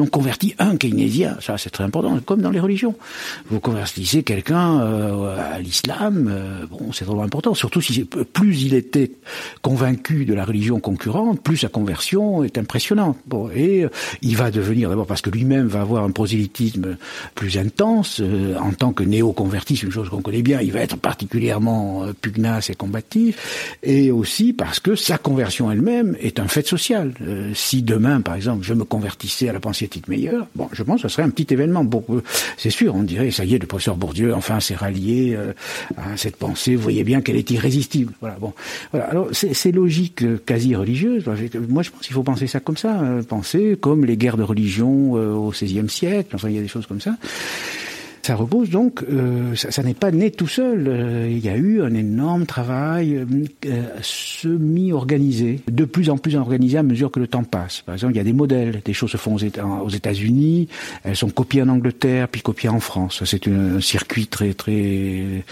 on 0.01 0.07
convertit 0.07 0.55
un 0.59 0.77
keynésien, 0.77 1.37
ça 1.41 1.59
c'est 1.59 1.71
très 1.71 1.85
important 1.85 2.19
comme 2.25 2.43
dans 2.43 2.51
les 2.51 2.61
religions. 2.61 2.95
Vous 3.51 3.61
convertissez 3.61 4.23
quelqu'un 4.23 4.81
euh, 4.81 5.55
à 5.55 5.59
l'islam, 5.59 6.29
euh, 6.31 6.67
bon, 6.67 6.93
c'est 6.93 7.05
vraiment 7.05 7.23
important. 7.23 7.55
Surtout 7.55 7.81
si 7.81 8.05
plus 8.05 8.63
il 8.63 8.75
était 8.75 9.13
convaincu 9.63 10.25
de 10.25 10.35
la 10.35 10.45
religion 10.45 10.81
concurrente, 10.81 11.41
plus 11.41 11.59
sa 11.59 11.69
conversion 11.69 12.45
est 12.45 12.59
impressionnante. 12.59 13.19
Bon, 13.27 13.51
et 13.55 13.85
euh, 13.85 13.89
il 14.23 14.37
va 14.37 14.51
devenir 14.51 14.89
d'abord 14.89 15.07
parce 15.07 15.23
que 15.23 15.31
lui-même 15.31 15.67
va 15.67 15.81
avoir 15.81 16.05
un 16.05 16.11
prosélytisme 16.11 16.97
plus 17.35 17.59
intense 17.59 18.21
en 18.61 18.73
tant 18.73 18.93
que 18.93 19.03
néo-converti, 19.03 19.77
c'est 19.77 19.87
une 19.87 19.93
chose 19.93 20.09
qu'on 20.09 20.23
connaît 20.23 20.43
bien. 20.43 20.61
Il 20.61 20.73
va 20.73 20.81
être 20.81 20.97
particulièrement 20.97 22.07
pugnace 22.21 22.71
et 22.71 22.75
combatif, 22.75 23.77
et 23.83 24.11
aussi 24.11 24.53
parce 24.53 24.81
que 24.81 24.95
sa 24.95 25.19
conversion 25.19 25.71
elle-même 25.71 26.17
est 26.21 26.41
un 26.41 26.49
fait 26.49 26.67
social. 26.67 27.13
si 27.55 27.83
demain, 27.83 28.21
par 28.21 28.35
exemple, 28.35 28.65
je 28.65 28.75
me 28.75 28.85
convertissais 28.85 29.49
à 29.49 29.53
la 29.53 29.61
pensée 29.61 29.84
meilleure, 30.09 30.47
bon, 30.55 30.69
je 30.73 30.83
pense 30.83 31.03
que 31.03 31.09
ce 31.09 31.15
serait 31.15 31.23
un 31.23 31.31
petit 31.31 31.53
événement. 31.53 31.85
Bon, 31.85 32.05
c'est 32.57 32.71
sûr, 32.71 32.95
on 32.95 33.03
dirait, 33.03 33.31
ça 33.31 33.45
y 33.45 33.55
est, 33.55 33.59
le 33.59 33.67
professeur 33.67 33.97
Bourdieu, 33.97 34.35
enfin, 34.35 34.61
s'est 34.61 34.75
rallié 34.75 35.35
euh, 35.37 35.53
à 35.97 36.17
cette 36.17 36.37
pensée. 36.37 36.75
Vous 36.77 36.83
voyez 36.83 37.05
bien 37.05 37.21
qu'elle 37.21 37.37
est 37.37 37.51
irrésistible. 37.51 38.13
Voilà. 38.21 38.37
Bon, 38.41 38.53
voilà. 38.91 39.07
Alors, 39.07 39.29
c'est 39.33 39.73
logique 39.73 40.23
euh, 40.23 40.41
quasi 40.45 40.75
religieuse. 40.75 41.25
Moi, 41.69 41.83
je 41.83 41.91
pense 41.91 42.01
qu'il 42.01 42.15
faut 42.15 42.23
penser 42.23 42.47
ça 42.47 42.61
comme 42.61 42.77
ça, 42.77 43.01
euh, 43.01 43.23
penser 43.23 43.77
comme 43.81 44.05
les 44.05 44.17
guerres 44.17 44.37
de 44.37 44.43
religion 44.43 45.13
au 45.13 45.51
XVIe 45.51 45.89
siècle. 45.89 46.35
Enfin, 46.35 46.49
il 46.49 46.57
y 46.57 46.59
a 46.59 46.63
des 46.63 46.69
choses 46.69 46.87
comme 46.87 47.01
ça. 47.01 47.17
Ça 48.25 48.37
repose 48.37 48.71
donc, 48.71 49.03
euh, 49.03 49.55
ça, 49.55 49.83
n'est 49.83 49.93
pas 49.93 50.11
né 50.11 50.31
tout 50.31 50.47
seul. 50.47 50.89
Euh, 50.89 51.29
il 51.31 51.45
y 51.45 51.51
a 51.51 51.57
eu 51.59 51.83
un 51.83 51.93
énorme 51.93 52.47
travail 52.47 53.23
euh, 53.67 53.83
semi-organisé, 54.01 55.61
de 55.71 55.85
plus 55.85 56.09
en 56.09 56.17
plus 56.17 56.35
organisé 56.35 56.79
à 56.79 56.83
mesure 56.83 57.11
que 57.11 57.21
le 57.21 57.27
temps 57.27 57.45
passe. 57.45 57.83
Par 57.83 57.95
exemple, 57.95 58.15
il 58.15 58.17
y 58.17 58.21
a 58.21 58.25
des 58.25 58.33
modèles, 58.33 58.81
des 58.83 58.95
choses 58.95 59.11
se 59.11 59.19
font 59.19 59.37
aux 59.37 59.91
États-Unis, 59.91 60.69
elles 61.03 61.17
sont 61.17 61.29
copiées 61.29 61.61
en 61.61 61.69
Angleterre, 61.69 62.29
puis 62.29 62.41
copiées 62.41 62.71
en 62.71 62.81
France. 62.81 63.23
C'est 63.27 63.47
un 63.47 63.83
circuit 63.83 64.27
très 64.27 64.55
très 64.55 65.45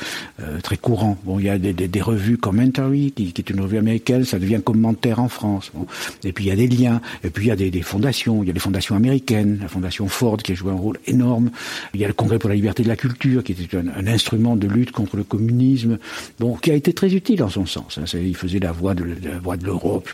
très 0.62 0.78
courant. 0.78 1.18
Bon, 1.24 1.38
il 1.38 1.44
y 1.44 1.50
a 1.50 1.58
des, 1.58 1.74
des, 1.74 2.00
revues 2.00 2.38
Commentary, 2.38 3.12
qui, 3.14 3.34
qui, 3.34 3.42
est 3.42 3.50
une 3.50 3.60
revue 3.60 3.76
américaine, 3.76 4.24
ça 4.24 4.38
devient 4.38 4.62
commentaire 4.64 5.20
en 5.20 5.28
France. 5.28 5.70
Bon. 5.74 5.86
Et 6.24 6.32
puis 6.32 6.46
il 6.46 6.48
y 6.48 6.52
a 6.52 6.56
des 6.56 6.68
liens, 6.68 7.02
et 7.22 7.28
puis 7.28 7.44
il 7.44 7.48
y 7.48 7.52
a 7.52 7.56
des, 7.56 7.70
des 7.70 7.82
fondations. 7.82 8.42
Il 8.42 8.46
y 8.46 8.50
a 8.50 8.54
des 8.54 8.60
fondations 8.60 8.96
américaines, 8.96 9.58
la 9.60 9.68
fondation 9.68 10.08
Ford 10.08 10.38
qui 10.38 10.52
a 10.52 10.54
joué 10.54 10.72
un 10.72 10.76
rôle 10.76 10.98
énorme. 11.06 11.50
Il 11.92 12.00
y 12.00 12.04
a 12.06 12.08
le 12.08 12.14
Congrès 12.14 12.38
pour 12.38 12.48
la 12.48 12.61
liberté 12.62 12.82
de 12.84 12.88
la 12.88 12.96
culture, 12.96 13.42
qui 13.42 13.52
était 13.52 13.76
un, 13.76 14.06
instrument 14.06 14.56
de 14.56 14.68
lutte 14.68 14.92
contre 14.92 15.16
le 15.16 15.24
communisme, 15.24 15.98
bon, 16.38 16.54
qui 16.54 16.70
a 16.70 16.74
été 16.74 16.92
très 16.92 17.12
utile 17.12 17.42
en 17.42 17.48
son 17.48 17.66
sens. 17.66 17.98
Hein. 17.98 18.04
Il 18.14 18.36
faisait 18.36 18.60
la 18.60 18.72
voix 18.72 18.94
de 18.94 19.04
la 19.04 19.38
voix 19.38 19.56
de 19.56 19.64
l'Europe, 19.64 20.08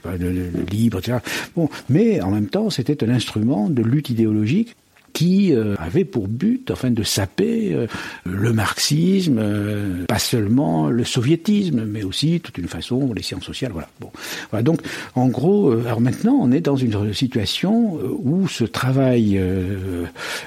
libre, 0.71 0.99
etc. 0.99 1.19
Bon, 1.55 1.69
mais 1.89 2.21
en 2.21 2.31
même 2.31 2.49
temps, 2.49 2.71
c'était 2.71 3.05
un 3.05 3.11
instrument 3.11 3.69
de 3.69 3.83
lutte 3.83 4.11
idéologique 4.11 4.75
qui 5.19 5.53
euh, 5.53 5.75
avait 5.79 6.05
pour 6.05 6.29
but, 6.29 6.71
enfin, 6.71 6.93
de 6.93 7.03
saper 7.03 7.73
euh, 7.75 7.89
le 8.25 8.53
marxisme, 8.53 9.39
euh, 9.41 10.05
pas 10.07 10.21
seulement 10.21 10.91
le 10.91 11.03
soviétisme, 11.03 11.85
mais 11.87 12.05
aussi 12.05 12.39
toute 12.39 12.57
une 12.57 12.69
façon, 12.69 13.13
les 13.13 13.23
sciences 13.23 13.43
sociales, 13.43 13.73
voilà. 13.73 13.89
Bon, 13.99 14.13
voilà. 14.53 14.63
Donc, 14.63 14.81
en 15.17 15.27
gros, 15.27 15.73
alors 15.73 16.01
maintenant, 16.01 16.39
on 16.41 16.53
est 16.53 16.61
dans 16.61 16.77
une 16.77 17.13
situation 17.15 17.99
où 18.23 18.47
ce 18.47 18.63
travail 18.63 19.41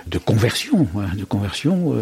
de 0.08 0.18
conversion, 0.18 0.88
hein, 0.96 1.18
de 1.18 1.26
conversion 1.26 1.94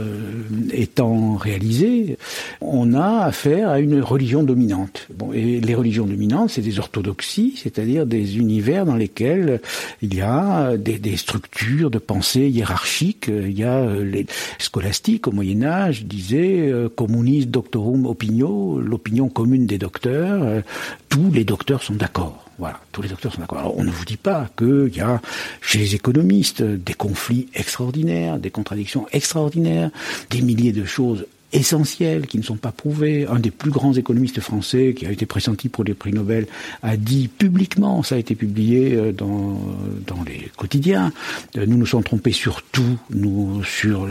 étant 0.71 1.37
réalisé, 1.37 2.19
on 2.61 2.93
a 2.93 3.23
affaire 3.25 3.69
à 3.69 3.79
une 3.79 3.99
religion 3.99 4.43
dominante. 4.43 5.07
Bon, 5.15 5.33
et 5.33 5.59
les 5.59 5.73
religions 5.73 6.05
dominantes, 6.05 6.51
c'est 6.51 6.61
des 6.61 6.77
orthodoxies, 6.77 7.55
c'est-à-dire 7.57 8.05
des 8.05 8.37
univers 8.37 8.85
dans 8.85 8.95
lesquels 8.95 9.59
il 10.03 10.13
y 10.13 10.21
a 10.21 10.77
des, 10.77 10.99
des 10.99 11.17
structures 11.17 11.89
de 11.89 11.97
pensée 11.97 12.58
hiérarchique. 12.59 13.27
Il 13.29 13.57
y 13.57 13.63
a 13.63 13.77
euh, 13.77 14.03
les 14.03 14.25
scolastiques 14.57 15.27
au 15.27 15.31
Moyen 15.31 15.63
Âge 15.63 16.03
disaient 16.03 16.69
euh, 16.69 16.89
communis 16.89 17.45
doctorum 17.45 18.05
opinio, 18.05 18.79
l'opinion 18.79 19.29
commune 19.29 19.65
des 19.65 19.77
docteurs. 19.77 20.43
Euh, 20.43 20.61
tous 21.07 21.31
les 21.31 21.45
docteurs 21.45 21.83
sont 21.83 21.95
d'accord. 21.95 22.45
Voilà, 22.57 22.79
tous 22.91 23.01
les 23.01 23.09
docteurs 23.09 23.33
sont 23.33 23.41
d'accord. 23.41 23.59
Alors, 23.59 23.77
on 23.77 23.83
ne 23.85 23.91
vous 23.91 24.03
dit 24.03 24.17
pas 24.17 24.49
qu'il 24.57 24.93
y 24.93 24.99
a 24.99 25.21
chez 25.61 25.79
les 25.79 25.95
économistes 25.95 26.61
des 26.61 26.93
conflits 26.93 27.47
extraordinaires, 27.53 28.37
des 28.37 28.51
contradictions 28.51 29.07
extraordinaires, 29.13 29.91
des 30.29 30.41
milliers 30.41 30.73
de 30.73 30.83
choses 30.83 31.25
essentiels 31.53 32.27
qui 32.27 32.37
ne 32.37 32.43
sont 32.43 32.57
pas 32.57 32.71
prouvés. 32.71 33.25
Un 33.27 33.39
des 33.39 33.51
plus 33.51 33.71
grands 33.71 33.93
économistes 33.93 34.39
français 34.39 34.93
qui 34.95 35.05
a 35.05 35.11
été 35.11 35.25
pressenti 35.25 35.69
pour 35.69 35.83
les 35.83 35.93
prix 35.93 36.13
Nobel 36.13 36.47
a 36.83 36.97
dit 36.97 37.27
publiquement, 37.27 38.03
ça 38.03 38.15
a 38.15 38.17
été 38.17 38.35
publié 38.35 38.93
euh, 38.93 39.11
dans, 39.11 39.59
dans 40.07 40.23
les 40.25 40.49
quotidiens, 40.55 41.11
euh, 41.57 41.65
nous 41.65 41.77
nous 41.77 41.85
sommes 41.85 42.03
trompés 42.03 42.31
sur 42.31 42.61
tout, 42.63 42.97
nous 43.09 43.63
sur 43.63 44.07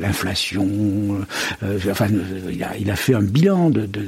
l'inflation, 0.00 0.68
euh, 1.62 1.78
enfin 1.90 2.08
il 2.50 2.62
a, 2.62 2.76
il 2.78 2.90
a, 2.90 2.96
fait 2.96 3.14
un 3.14 3.22
bilan 3.22 3.70
de, 3.70 3.86
de, 3.86 4.02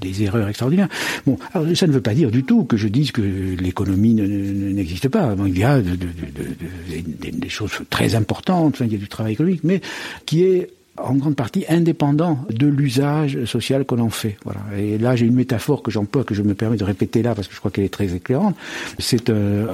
des 0.00 0.22
erreurs 0.22 0.48
extraordinaires. 0.48 0.88
Bon, 1.26 1.38
alors, 1.54 1.76
ça 1.76 1.86
ne 1.86 1.92
veut 1.92 2.00
pas 2.00 2.14
dire 2.14 2.30
du 2.30 2.44
tout 2.44 2.64
que 2.64 2.76
je 2.76 2.88
dise 2.88 3.12
que 3.12 3.22
l'économie 3.22 4.14
n'existe 4.14 5.08
pas. 5.08 5.34
Bon, 5.34 5.46
il 5.46 5.58
y 5.58 5.64
a 5.64 5.80
des 5.80 7.48
choses 7.48 7.72
très 7.88 8.14
importantes, 8.14 8.78
il 8.80 8.92
y 8.92 8.96
a 8.96 8.98
du 8.98 9.08
travail 9.08 9.32
économique, 9.34 9.64
mais 9.64 9.80
qui 10.26 10.44
est 10.44 10.70
en 11.02 11.14
grande 11.14 11.36
partie 11.36 11.64
indépendant 11.68 12.44
de 12.50 12.66
l'usage 12.66 13.44
social 13.44 13.84
que 13.84 13.94
l'on 13.94 14.10
fait. 14.10 14.36
Voilà. 14.44 14.60
Et 14.78 14.98
là, 14.98 15.16
j'ai 15.16 15.26
une 15.26 15.34
métaphore 15.34 15.82
que 15.82 15.90
j'emploie, 15.90 16.24
que 16.24 16.34
je 16.34 16.42
me 16.42 16.54
permets 16.54 16.76
de 16.76 16.84
répéter 16.84 17.22
là, 17.22 17.34
parce 17.34 17.48
que 17.48 17.54
je 17.54 17.58
crois 17.58 17.70
qu'elle 17.70 17.84
est 17.84 17.92
très 17.92 18.14
éclairante. 18.14 18.56
C'est 18.98 19.30
un, 19.30 19.66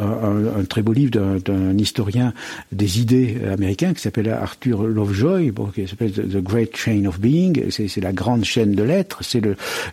un, 0.59 0.65
très 0.65 0.83
beau 0.83 0.93
livre 0.93 1.39
d'un 1.39 1.79
historien 1.79 2.33
des 2.73 3.01
idées 3.01 3.37
américain 3.51 3.95
qui 3.95 4.01
s'appelle 4.01 4.29
Arthur 4.31 4.85
Lovejoy, 4.85 5.51
bon, 5.51 5.67
qui 5.67 5.87
s'appelle 5.87 6.13
The 6.13 6.43
Great 6.43 6.77
Chain 6.77 7.05
of 7.07 7.21
Being. 7.21 7.71
C'est 7.71 8.01
la 8.01 8.13
grande 8.13 8.45
chaîne 8.45 8.73
de 8.73 8.83
l'être. 8.83 9.23
C'est 9.23 9.43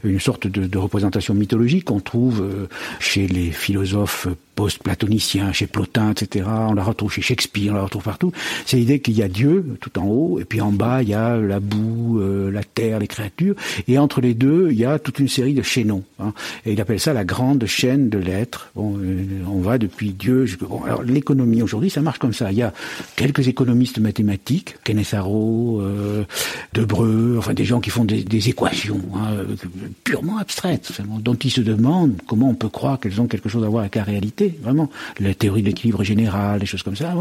une 0.04 0.20
sorte 0.20 0.48
de, 0.48 0.66
de 0.66 0.78
représentation 0.78 1.34
mythologique 1.34 1.86
qu'on 1.86 2.00
trouve 2.00 2.42
euh, 2.42 2.68
chez 3.00 3.28
les 3.28 3.52
philosophes 3.52 4.28
post-platonicien, 4.56 5.52
chez 5.52 5.68
Plotin, 5.68 6.12
etc. 6.12 6.46
On 6.48 6.74
la 6.74 6.84
retrouve 6.84 7.12
chez 7.12 7.22
Shakespeare, 7.22 7.72
on 7.72 7.76
la 7.76 7.84
retrouve 7.84 8.04
partout. 8.04 8.32
C'est 8.66 8.78
l'idée 8.78 9.00
qu'il 9.00 9.18
y 9.18 9.24
a 9.24 9.28
Dieu 9.28 9.78
tout 9.82 9.98
en 10.00 10.06
haut, 10.06 10.40
et 10.40 10.46
puis 10.46 10.62
en 10.62 10.72
bas 10.72 11.02
il 11.02 11.10
y 11.10 11.14
a 11.14 11.38
la 11.38 11.60
boue, 11.60 12.20
euh, 12.20 12.52
la 12.52 12.64
terre, 12.64 13.00
les 13.00 13.08
créatures, 13.08 13.56
et 13.88 13.98
entre 13.98 14.22
les 14.22 14.34
deux 14.34 14.70
il 14.72 14.78
y 14.78 14.86
a 14.86 15.00
toute 15.00 15.20
une 15.20 15.28
série 15.28 15.54
de 15.54 15.62
chaînons. 15.62 16.04
Hein. 16.20 16.34
Et 16.66 16.74
il 16.74 16.82
appelle 16.82 17.00
ça 17.00 17.14
la 17.14 17.26
grande 17.26 17.66
chaîne 17.66 18.10
de 18.10 18.18
l'être. 18.18 18.72
Euh, 18.78 19.24
on 19.48 19.60
va 19.60 19.78
depuis 19.78 20.12
Dieu. 20.12 20.46
Alors 20.86 21.04
l'économie 21.04 21.62
aujourd'hui 21.62 21.90
ça 21.90 22.02
marche 22.02 22.20
comme 22.20 22.34
ça. 22.34 22.52
Il 22.52 22.58
y 22.58 22.64
a 22.64 22.74
quelques 23.16 23.48
économistes 23.48 24.00
mathématiques, 24.00 24.76
Kenneth 24.84 25.14
Arrow, 25.14 25.82
euh, 25.82 26.24
Debreu, 26.74 27.36
enfin 27.38 27.54
des 27.54 27.66
gens 27.66 27.80
qui 27.80 27.90
font 27.90 28.06
des, 28.06 28.44
équations 28.50 29.00
hein, 29.16 29.38
purement 30.04 30.38
abstraites, 30.38 30.92
dont 31.20 31.36
ils 31.36 31.52
se 31.52 31.62
demandent 31.62 32.18
comment 32.28 32.50
on 32.50 32.56
peut 32.56 32.68
croire 32.68 33.00
qu'elles 33.00 33.22
ont 33.22 33.28
quelque 33.28 33.48
chose 33.48 33.64
à 33.64 33.70
voir 33.70 33.82
avec 33.82 33.96
la 33.96 34.04
réalité 34.04 34.43
vraiment. 34.62 34.90
La 35.20 35.34
théorie 35.34 35.62
de 35.62 35.68
l'équilibre 35.68 36.04
général, 36.04 36.60
des 36.60 36.66
choses 36.66 36.84
comme 36.84 36.96
ça. 36.96 37.14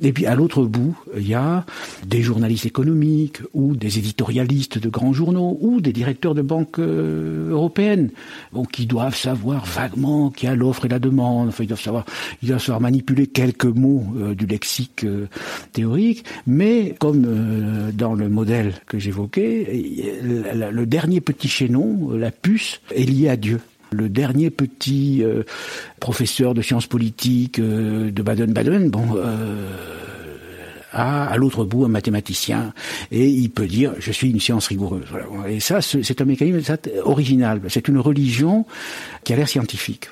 Et 0.00 0.12
puis 0.12 0.26
à 0.26 0.34
l'autre 0.34 0.64
bout, 0.64 0.96
il 1.16 1.26
y 1.26 1.34
a 1.34 1.64
des 2.06 2.22
journalistes 2.22 2.66
économiques 2.66 3.38
ou 3.54 3.76
des 3.76 3.98
éditorialistes 3.98 4.78
de 4.78 4.88
grands 4.88 5.12
journaux 5.12 5.58
ou 5.60 5.80
des 5.80 5.92
directeurs 5.92 6.34
de 6.34 6.42
banques 6.42 6.78
euh, 6.78 7.50
européennes 7.50 8.10
qui 8.72 8.86
doivent 8.86 9.16
savoir 9.16 9.64
vaguement 9.66 10.30
qu'il 10.30 10.48
y 10.48 10.52
a 10.52 10.54
l'offre 10.54 10.86
et 10.86 10.88
la 10.88 10.98
demande. 10.98 11.48
Enfin, 11.48 11.64
ils 11.64 11.68
doivent 11.68 11.80
savoir, 11.80 12.04
ils 12.42 12.48
doivent 12.48 12.60
savoir 12.60 12.80
manipuler 12.80 13.26
quelques 13.26 13.64
mots 13.64 14.04
euh, 14.16 14.34
du 14.34 14.46
lexique 14.46 15.04
euh, 15.04 15.26
théorique, 15.72 16.24
mais 16.46 16.94
comme 16.98 17.92
dans 17.92 18.14
le 18.14 18.28
modèle 18.28 18.74
que 18.86 18.98
j'évoquais, 18.98 19.82
le 20.22 20.86
dernier 20.86 21.20
petit 21.20 21.48
chaînon, 21.48 22.10
la 22.10 22.30
puce, 22.30 22.80
est 22.94 23.04
lié 23.04 23.28
à 23.28 23.36
Dieu. 23.36 23.60
Le 23.90 24.08
dernier 24.08 24.50
petit 24.50 25.22
euh, 25.22 25.44
professeur 26.00 26.54
de 26.54 26.62
sciences 26.62 26.86
politiques 26.86 27.58
euh, 27.58 28.10
de 28.10 28.22
Baden-Baden, 28.22 28.90
bon, 28.90 29.16
euh, 29.16 29.76
a 30.92 31.24
à 31.24 31.36
l'autre 31.36 31.64
bout 31.64 31.84
un 31.84 31.88
mathématicien 31.88 32.72
et 33.10 33.28
il 33.28 33.50
peut 33.50 33.66
dire 33.66 33.92
je 33.98 34.12
suis 34.12 34.30
une 34.30 34.40
science 34.40 34.68
rigoureuse. 34.68 35.04
Et 35.48 35.60
ça, 35.60 35.80
c'est 35.82 36.20
un 36.20 36.24
mécanisme 36.24 36.76
original. 37.04 37.60
C'est 37.68 37.88
une 37.88 37.98
religion 37.98 38.66
qui 39.24 39.32
a 39.32 39.36
l'air 39.36 39.48
scientifique. 39.48 40.08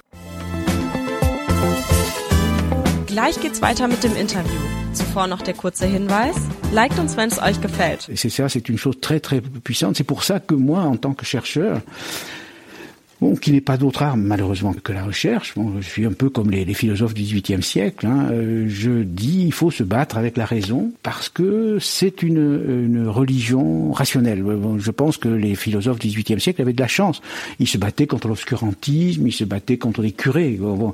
Gleich 3.06 3.40
geht's 3.40 3.62
weiter 3.62 3.88
mit 3.88 4.02
dem 4.02 4.14
Interview. 4.16 4.60
Zuvor 4.92 5.26
noch 5.26 5.42
der 5.42 5.54
kurze 5.54 5.86
Hinweis. 5.86 6.36
Liked 6.72 6.98
uns, 6.98 7.16
wenn 7.16 7.28
es 7.28 7.38
euch 7.38 7.60
gefällt. 7.60 8.10
C'est 8.14 8.30
ça, 8.30 8.48
c'est 8.48 8.68
une 8.68 8.76
chose 8.76 9.00
très 9.00 9.20
très 9.20 9.40
puissante. 9.40 9.96
C'est 9.96 10.04
pour 10.04 10.22
ça 10.22 10.40
que 10.40 10.54
moi, 10.54 10.80
en 10.80 10.96
tant 10.96 11.14
que 11.14 11.24
chercheur, 11.24 11.80
Bon, 13.20 13.34
qui 13.34 13.50
n'est 13.50 13.62
pas 13.62 13.78
d'autre 13.78 14.02
arme 14.02 14.20
malheureusement 14.20 14.74
que 14.74 14.92
la 14.92 15.02
recherche. 15.02 15.54
Bon, 15.54 15.80
je 15.80 15.88
suis 15.88 16.04
un 16.04 16.12
peu 16.12 16.28
comme 16.28 16.50
les, 16.50 16.66
philosophes 16.74 17.14
du 17.14 17.22
XVIIIe 17.22 17.62
siècle. 17.62 18.06
Hein. 18.06 18.28
Euh, 18.30 18.66
je 18.68 19.02
dis 19.02 19.44
il 19.46 19.52
faut 19.52 19.70
se 19.70 19.82
battre 19.82 20.18
avec 20.18 20.36
la 20.36 20.44
raison 20.44 20.92
parce 21.02 21.30
que 21.30 21.78
c'est 21.80 22.22
une, 22.22 23.06
religion 23.08 23.92
rationnelle. 23.92 24.44
Je 24.78 24.90
pense 24.90 25.16
que 25.16 25.28
les 25.28 25.54
philosophes 25.54 25.98
du 25.98 26.08
XVIIIe 26.08 26.40
siècle 26.40 26.60
avaient 26.60 26.74
de 26.74 26.80
la 26.80 26.88
chance. 26.88 27.22
Ils 27.58 27.68
se 27.68 27.78
battaient 27.78 28.06
contre 28.06 28.28
l'obscurantisme, 28.28 29.26
ils 29.26 29.32
se 29.32 29.44
battaient 29.44 29.78
contre 29.78 30.02
les 30.02 30.12
curés. 30.12 30.58
Euh, 30.60 30.92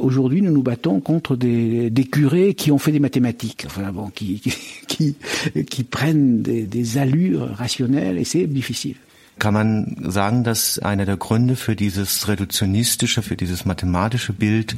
Aujourd'hui, 0.00 0.42
nous 0.42 0.50
nous 0.50 0.62
battons 0.62 1.00
contre 1.00 1.36
des, 1.36 1.90
curés 2.10 2.54
qui 2.54 2.72
ont 2.72 2.78
fait 2.78 2.92
des 2.92 3.00
mathématiques, 3.00 3.64
enfin 3.66 3.92
bon, 3.92 4.10
qui 4.10 4.42
prennent 5.88 6.42
des 6.42 6.98
allures 6.98 7.48
rationnelles 7.54 8.18
et 8.18 8.24
c'est 8.24 8.46
difficile. 8.46 8.96
Kann 9.38 9.54
man 9.54 9.96
sagen, 10.10 10.44
dass 10.44 10.78
einer 10.78 11.06
der 11.06 11.16
Gründe 11.16 11.56
für 11.56 11.74
dieses 11.74 12.28
reduktionistische, 12.28 13.22
für 13.22 13.36
dieses 13.36 13.64
mathematische 13.64 14.32
Bild, 14.32 14.76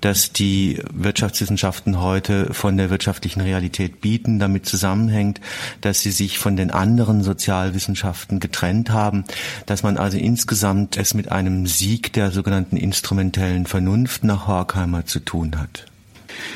das 0.00 0.32
die 0.32 0.80
Wirtschaftswissenschaften 0.92 2.00
heute 2.00 2.54
von 2.54 2.76
der 2.76 2.90
wirtschaftlichen 2.90 3.40
Realität 3.40 4.00
bieten, 4.00 4.38
damit 4.38 4.64
zusammenhängt, 4.66 5.40
dass 5.80 6.00
sie 6.00 6.12
sich 6.12 6.38
von 6.38 6.56
den 6.56 6.70
anderen 6.70 7.22
Sozialwissenschaften 7.22 8.40
getrennt 8.40 8.90
haben, 8.90 9.24
dass 9.66 9.82
man 9.82 9.96
also 9.96 10.16
insgesamt 10.16 10.96
es 10.96 11.12
mit 11.12 11.30
einem 11.30 11.66
Sieg 11.66 12.12
der 12.12 12.30
sogenannten 12.30 12.76
instrumentellen 12.76 13.66
Vernunft 13.66 14.24
nach 14.24 14.46
Horkheimer 14.46 15.04
zu 15.04 15.20
tun 15.20 15.58
hat? 15.58 15.89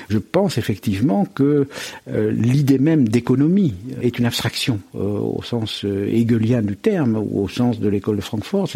Je 0.08 0.18
pense 0.18 0.58
effectivement 0.58 1.24
que 1.24 1.66
euh, 2.08 2.30
l'idée 2.30 2.78
même 2.78 3.08
d'économie 3.08 3.74
est 4.02 4.18
une 4.18 4.26
abstraction 4.26 4.80
euh, 4.94 4.98
au 4.98 5.42
sens 5.42 5.84
euh, 5.84 6.08
hegelien 6.08 6.62
du 6.62 6.76
terme 6.76 7.16
ou 7.16 7.42
au 7.42 7.48
sens 7.48 7.80
de 7.80 7.88
l'école 7.88 8.16
de 8.16 8.20
Francfort. 8.20 8.68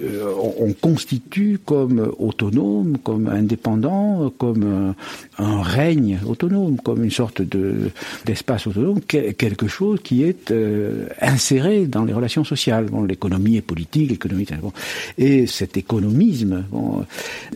On 0.00 0.72
constitue 0.74 1.58
comme 1.64 2.12
autonome, 2.18 2.98
comme 3.02 3.28
indépendant, 3.28 4.30
comme 4.38 4.94
un, 5.38 5.62
règne 5.62 6.18
autonome, 6.26 6.78
comme 6.78 7.04
une 7.04 7.10
sorte 7.10 7.42
de 7.42 7.90
d'espace 8.24 8.66
autonome, 8.66 9.00
quelque 9.00 9.66
chose 9.66 10.00
qui 10.02 10.22
est 10.22 10.50
euh, 10.50 11.06
inséré 11.20 11.86
dans 11.86 12.04
les 12.04 12.12
relations 12.12 12.44
sociales. 12.44 12.86
L'économie 13.08 13.56
est 13.56 13.62
politique, 13.62 14.10
l'économie 14.10 14.46
bon. 14.60 14.72
et 15.16 15.46
cet 15.46 15.76
économisme 15.76 16.64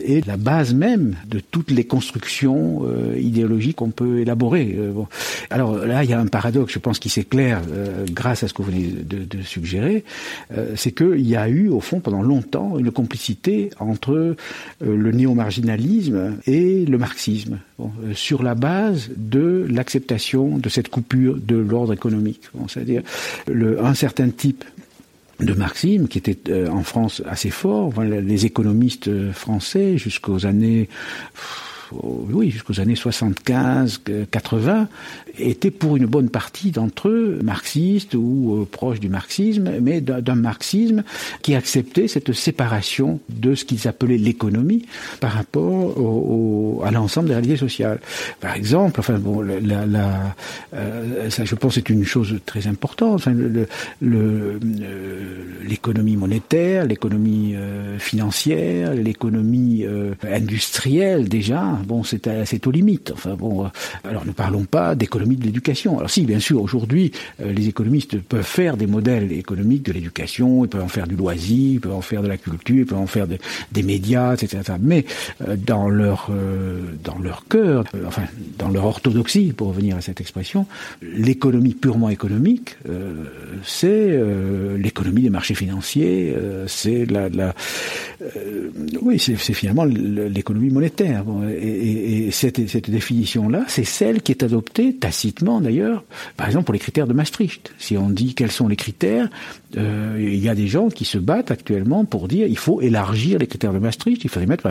est 0.03 0.25
la 0.25 0.37
base 0.37 0.73
même 0.73 1.15
de 1.27 1.39
toutes 1.39 1.71
les 1.71 1.85
constructions 1.85 2.83
euh, 2.83 3.17
idéologiques 3.19 3.77
qu'on 3.77 3.91
peut 3.91 4.19
élaborer. 4.19 4.77
Alors 5.49 5.77
là, 5.77 6.03
il 6.03 6.09
y 6.09 6.13
a 6.13 6.19
un 6.19 6.27
paradoxe, 6.27 6.73
je 6.73 6.79
pense, 6.79 6.99
qui 6.99 7.09
s'éclaire 7.09 7.61
grâce 8.11 8.43
à 8.43 8.47
ce 8.47 8.53
que 8.53 8.61
vous 8.61 8.71
venez 8.71 8.87
de, 8.87 9.23
de 9.23 9.41
suggérer, 9.43 10.03
c'est 10.75 10.91
qu'il 10.91 11.27
y 11.27 11.35
a 11.35 11.47
eu, 11.47 11.69
au 11.69 11.79
fond, 11.79 11.99
pendant 11.99 12.22
longtemps, 12.23 12.77
une 12.77 12.91
complicité 12.91 13.69
entre 13.79 14.13
euh, 14.13 14.35
le 14.81 15.11
néo-marginalisme 15.11 16.37
et 16.47 16.85
le 16.85 16.97
marxisme, 16.97 17.59
euh, 17.79 17.83
sur 18.13 18.43
la 18.43 18.55
base 18.55 19.09
de 19.15 19.67
l'acceptation 19.69 20.57
de 20.57 20.69
cette 20.69 20.89
coupure 20.89 21.37
de 21.37 21.55
l'ordre 21.55 21.93
économique. 21.93 22.41
C'est-à-dire 22.67 23.03
un 23.47 23.93
certain 23.93 24.29
type 24.29 24.63
de 25.39 25.53
marxisme 25.53 26.07
qui 26.07 26.17
était 26.17 26.37
euh, 26.49 26.69
en 26.69 26.83
France 26.83 27.21
assez 27.27 27.49
fort. 27.49 27.91
Les 28.01 28.45
économistes 28.45 29.31
français 29.31 29.97
jusqu'aux 29.97 30.45
années 30.45 30.89
oui, 31.91 32.49
jusqu'aux 32.49 32.79
années 32.79 32.95
75, 32.95 34.01
80, 34.31 34.87
étaient 35.37 35.71
pour 35.71 35.97
une 35.97 36.05
bonne 36.05 36.29
partie 36.29 36.71
d'entre 36.71 37.09
eux 37.09 37.39
marxistes 37.43 38.13
ou 38.15 38.61
euh, 38.61 38.67
proches 38.69 38.99
du 38.99 39.09
marxisme, 39.09 39.71
mais 39.81 40.01
d'un 40.01 40.35
marxisme 40.35 41.03
qui 41.41 41.55
acceptait 41.55 42.07
cette 42.07 42.33
séparation 42.33 43.19
de 43.29 43.55
ce 43.55 43.65
qu'ils 43.65 43.87
appelaient 43.87 44.17
l'économie 44.17 44.85
par 45.19 45.31
rapport 45.31 45.97
au, 45.97 46.81
à 46.85 46.91
l'ensemble 46.91 47.27
des 47.27 47.33
réalités 47.33 47.57
sociales. 47.57 47.99
Par 48.39 48.55
exemple, 48.55 48.99
enfin 48.99 49.17
bon, 49.17 49.41
la, 49.41 49.85
la 49.85 50.35
euh, 50.73 51.29
ça 51.29 51.45
je 51.45 51.55
pense 51.55 51.75
c'est 51.75 51.89
une 51.89 52.05
chose 52.05 52.39
très 52.45 52.67
importante. 52.67 53.27
Euh, 53.27 54.59
l'économie 55.63 56.17
monétaire, 56.17 56.85
l'économie 56.85 57.55
euh, 57.55 57.97
financière, 57.99 58.93
l'économie 58.93 59.85
industrielle 60.23 61.27
déjà, 61.29 61.79
bon, 61.83 62.03
c'est 62.03 62.67
aux 62.67 62.71
limites. 62.71 63.11
Enfin 63.13 63.35
bon, 63.35 63.69
alors 64.03 64.25
ne 64.25 64.31
parlons 64.31 64.65
pas 64.65 64.95
d'économie 64.95 65.35
de 65.35 65.45
l'éducation. 65.45 65.97
Alors 65.97 66.09
si, 66.09 66.25
bien 66.25 66.39
sûr, 66.39 66.61
aujourd'hui, 66.61 67.11
euh, 67.41 67.51
les 67.51 67.67
économistes 67.67 68.19
peuvent 68.19 68.43
faire 68.43 68.77
des 68.77 68.87
modèles 68.87 69.31
économiques 69.31 69.83
de 69.83 69.93
l'éducation, 69.93 70.65
ils 70.65 70.69
peuvent 70.69 70.83
en 70.83 70.87
faire 70.87 71.07
du 71.07 71.15
loisir, 71.15 71.73
ils 71.73 71.79
peuvent 71.79 71.93
en 71.93 72.01
faire 72.01 72.21
de 72.21 72.27
la 72.27 72.37
culture, 72.37 72.77
ils 72.77 72.85
peuvent 72.85 72.99
en 72.99 73.07
faire 73.07 73.27
des 73.27 73.83
médias, 73.83 74.33
etc. 74.33 74.61
Mais 74.79 75.05
euh, 75.47 75.55
dans 75.55 75.89
leur 75.89 76.29
euh, 76.31 76.81
dans 77.03 77.17
leur 77.17 77.45
cœur, 77.47 77.85
enfin 78.05 78.23
dans 78.57 78.69
leur 78.69 78.85
orthodoxie, 78.85 79.53
pour 79.53 79.69
revenir 79.69 79.97
à 79.97 80.01
cette 80.01 80.21
expression, 80.21 80.65
l'économie 81.01 81.73
purement 81.73 82.09
économique, 82.09 82.77
c'est 83.63 84.19
l'économie 84.77 85.21
des 85.21 85.29
marchés 85.29 85.55
financiers, 85.55 86.35
c'est 86.67 87.05
la, 87.05 87.53
oui, 89.01 89.19
c'est 89.19 89.35
finalement 89.35 89.85
l'économie 89.85 90.69
monétaire. 90.69 91.23
Et, 91.63 92.27
et, 92.27 92.31
cette, 92.31 92.67
cette 92.67 92.89
définition-là, 92.89 93.65
c'est 93.67 93.83
celle 93.83 94.21
qui 94.21 94.31
est 94.31 94.43
adoptée 94.43 94.95
tacitement 94.95 95.61
d'ailleurs, 95.61 96.03
par 96.37 96.47
exemple 96.47 96.65
pour 96.65 96.73
les 96.73 96.79
critères 96.79 97.07
de 97.07 97.13
Maastricht. 97.13 97.73
Si 97.77 97.97
on 97.97 98.09
dit 98.09 98.35
quels 98.35 98.51
sont 98.51 98.67
les 98.67 98.75
critères, 98.75 99.29
euh, 99.77 100.17
il 100.19 100.39
y 100.39 100.49
a 100.49 100.55
des 100.55 100.67
gens 100.67 100.89
qui 100.89 101.05
se 101.05 101.17
battent 101.17 101.51
actuellement 101.51 102.05
pour 102.05 102.27
dire 102.27 102.47
il 102.47 102.57
faut 102.57 102.81
élargir 102.81 103.39
les 103.39 103.47
critères 103.47 103.73
de 103.73 103.79
Maastricht. 103.79 104.23
Il 104.23 104.29
faudrait 104.29 104.47
mettre 104.47 104.67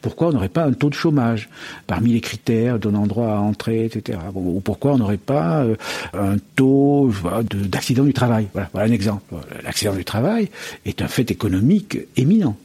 pourquoi 0.00 0.28
on 0.28 0.32
n'aurait 0.32 0.48
pas 0.48 0.64
un 0.64 0.72
taux 0.72 0.90
de 0.90 0.94
chômage 0.94 1.48
parmi 1.86 2.12
les 2.12 2.20
critères 2.20 2.78
donnant 2.78 3.06
droit 3.06 3.28
à 3.28 3.38
entrer, 3.38 3.84
etc. 3.84 4.18
ou 4.34 4.60
pourquoi 4.60 4.92
on 4.92 4.98
n'aurait 4.98 5.16
pas 5.16 5.62
euh, 5.62 5.76
un 6.12 6.36
taux 6.56 7.12
d'accident 7.50 8.04
du 8.04 8.12
travail. 8.12 8.48
Voilà, 8.52 8.68
voilà 8.72 8.88
un 8.88 8.92
exemple. 8.92 9.34
L'accident 9.62 9.94
du 9.94 10.04
travail 10.04 10.48
est 10.84 11.02
un 11.02 11.08
fait 11.08 11.30
économique 11.30 11.98
éminent. 12.16 12.56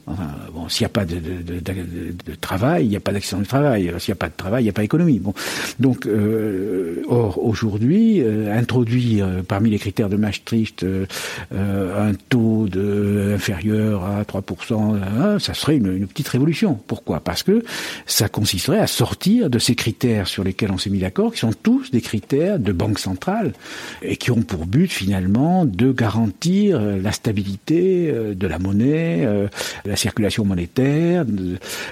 Bon, 0.54 0.68
s'il 0.68 0.84
n'y 0.84 0.86
a 0.86 0.90
pas 0.90 1.04
de, 1.04 1.20
travail, 2.40 2.86
il 2.86 2.88
n'y 2.90 2.96
a 2.96 3.00
pas 3.00 3.12
d'accident 3.12 3.40
du 3.40 3.46
travail. 3.46 3.92
S'il 3.98 4.12
n'y 4.12 4.16
a 4.16 4.16
pas 4.16 4.28
de 4.28 4.36
travail, 4.36 4.62
il 4.62 4.66
n'y 4.66 4.70
a 4.70 4.72
pas 4.72 4.82
d'économie. 4.82 5.18
Bon, 5.18 5.34
donc, 5.78 6.06
euh, 6.06 7.02
or 7.08 7.42
aujourd'hui, 7.42 8.22
euh, 8.22 8.56
introduire 8.56 9.26
parmi 9.46 9.70
les 9.70 9.78
critères 9.78 10.08
de 10.08 10.16
Maastricht 10.16 10.84
un 11.80 12.14
taux 12.14 12.66
de, 12.68 13.32
inférieur 13.34 14.04
à 14.04 14.22
3%, 14.22 14.96
hein, 14.96 15.38
ça 15.38 15.54
serait 15.54 15.76
une, 15.76 16.06
petite 16.06 16.28
révolution. 16.28 16.78
Pourquoi? 16.86 17.20
Parce 17.20 17.42
que 17.42 17.62
ça 18.06 18.28
consisterait 18.28 18.78
à 18.78 18.86
sortir 18.86 19.50
de 19.50 19.58
ces 19.58 19.74
critères 19.74 20.26
sur 20.26 20.44
lesquels 20.44 20.70
on 20.70 20.78
s'est 20.78 20.90
mis 20.90 20.98
d'accord, 20.98 21.32
qui 21.32 21.38
sont 21.38 21.52
tous 21.52 21.90
des 21.90 22.00
critères 22.00 22.58
de 22.58 22.72
banque 22.72 22.98
centrale 22.98 23.52
et 24.02 24.16
qui 24.16 24.30
ont 24.30 24.42
pour 24.42 24.66
but 24.66 24.90
finalement 24.90 25.64
de 25.64 25.92
garantir 25.92 26.80
la 26.80 27.12
stabilité 27.12 28.12
de 28.12 28.46
la 28.46 28.58
monnaie, 28.58 29.28
la 29.84 29.96
circulation 29.96 30.44
monétaire, 30.44 31.24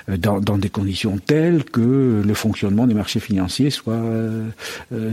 dans, 0.09 0.41
dans 0.41 0.59
des 0.59 0.71
conditions 0.71 1.19
telles 1.19 1.65
que 1.65 2.23
le 2.25 2.35
fonctionnement 2.35 2.87
des 2.87 2.95
marchés 2.95 3.21
financiers 3.21 3.71
soit 3.71 4.03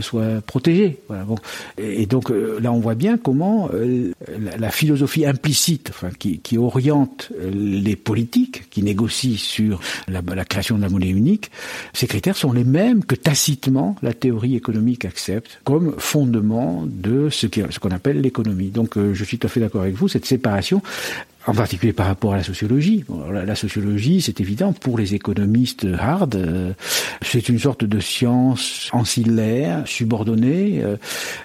soit 0.00 0.40
protégé. 0.46 0.98
Voilà, 1.08 1.24
bon. 1.24 1.36
Et, 1.78 2.06
donc 2.06 2.30
là, 2.30 2.72
on 2.72 2.80
voit 2.80 2.94
bien 2.94 3.18
comment 3.18 3.70
la, 4.58 4.65
la, 4.66 4.70
philosophie 4.70 5.26
implicite, 5.26 5.90
enfin, 5.90 6.10
qui, 6.18 6.58
oriente 6.58 7.32
les 7.52 7.96
politiques, 7.96 8.68
qui 8.70 8.82
négocient 8.82 9.38
sur 9.38 9.80
la, 10.08 10.22
création 10.44 10.76
de 10.76 10.82
la 10.82 10.88
monnaie 10.88 11.08
unique, 11.08 11.50
ces 11.92 12.06
critères 12.06 12.36
sont 12.36 12.52
les 12.52 12.64
mêmes 12.64 13.04
que 13.04 13.14
tacitement 13.14 13.96
la 14.02 14.12
théorie 14.12 14.56
économique 14.56 15.04
accepte 15.04 15.60
comme 15.64 15.94
fondement 15.98 16.84
de 16.86 17.28
ce 17.30 17.46
qu'on 17.78 17.90
appelle 17.90 18.20
l'économie. 18.20 18.70
Donc 18.70 18.96
je 18.96 19.24
suis 19.24 19.38
tout 19.38 19.46
à 19.46 19.50
fait 19.50 19.60
d'accord 19.60 19.82
avec 19.82 19.94
vous, 19.94 20.08
cette 20.08 20.26
séparation 20.26 20.82
en 21.46 21.54
particulier 21.54 21.92
par 21.92 22.06
rapport 22.06 22.34
à 22.34 22.36
la 22.36 22.42
sociologie. 22.42 23.04
la, 23.32 23.54
sociologie, 23.54 24.20
c'est 24.20 24.40
évident, 24.40 24.72
pour 24.72 24.98
les 24.98 25.14
économistes 25.14 25.86
hard, 25.98 26.34
euh, 26.34 26.72
c'est 27.22 27.48
une 27.48 27.58
sorte 27.58 27.84
de 27.84 28.00
science 28.00 28.90
ancillaire, 28.92 29.86
subordonnée, 29.86 30.80
euh, 30.82 30.96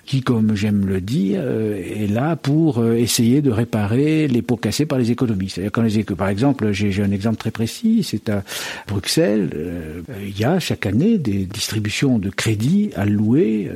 qui, 0.06 0.22
comme 0.22 0.56
j'aime 0.56 0.88
le 0.88 1.02
dire, 1.02 1.42
euh, 1.44 1.76
est 1.76 2.12
là 2.12 2.36
pour 2.36 2.86
essayer 2.86 3.42
de 3.42 3.52
réparer 3.52 4.28
les 4.28 4.42
pots 4.42 4.58
cassés 4.58 4.86
par 4.86 4.98
les 4.98 5.12
économistes. 5.12 5.60
Quand 5.72 5.84
les 5.84 6.04
par 6.04 6.30
exemple, 6.30 6.72
j'ai 6.72 7.04
un 7.04 7.12
exemple 7.12 7.38
très 7.38 7.52
précis, 7.52 8.02
c'est 8.04 8.30
à 8.30 8.44
Bruxelles, 8.88 10.04
il 10.26 10.38
y 10.38 10.44
a 10.44 10.60
chaque 10.60 10.86
année 10.86 11.18
des 11.18 11.46
distributions 11.46 12.18
de 12.18 12.30
crédits 12.30 12.90
alloués 12.96 13.70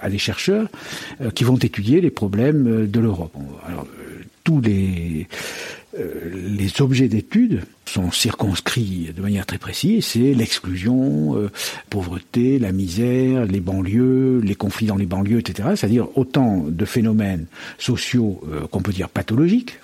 à 0.00 0.10
des 0.10 0.18
chercheurs 0.18 0.68
qui 1.34 1.44
vont 1.44 1.56
étudier 1.56 2.00
les 2.00 2.10
problèmes 2.10 2.86
de 2.86 3.00
l'Europe. 3.00 3.36
Tous 4.48 4.62
les, 4.62 5.28
euh, 5.98 6.30
les 6.32 6.80
objets 6.80 7.08
d'étude 7.08 7.64
sont 7.88 8.10
circonscrits 8.10 9.10
de 9.14 9.22
manière 9.22 9.46
très 9.46 9.58
précise, 9.58 10.06
c'est 10.06 10.34
l'exclusion, 10.34 11.36
euh, 11.36 11.50
pauvreté, 11.90 12.58
la 12.58 12.72
misère, 12.72 13.46
les 13.46 13.60
banlieues, 13.60 14.40
les 14.40 14.54
conflits 14.54 14.86
dans 14.86 14.96
les 14.96 15.06
banlieues, 15.06 15.38
etc. 15.38 15.70
C'est-à-dire 15.76 16.06
autant 16.16 16.64
de 16.68 16.84
phénomènes 16.84 17.46
sociaux 17.78 18.40
euh, 18.50 18.66
qu'on 18.68 18.80
peut 18.80 18.92
dire 18.92 19.08
pathologiques, 19.08 19.78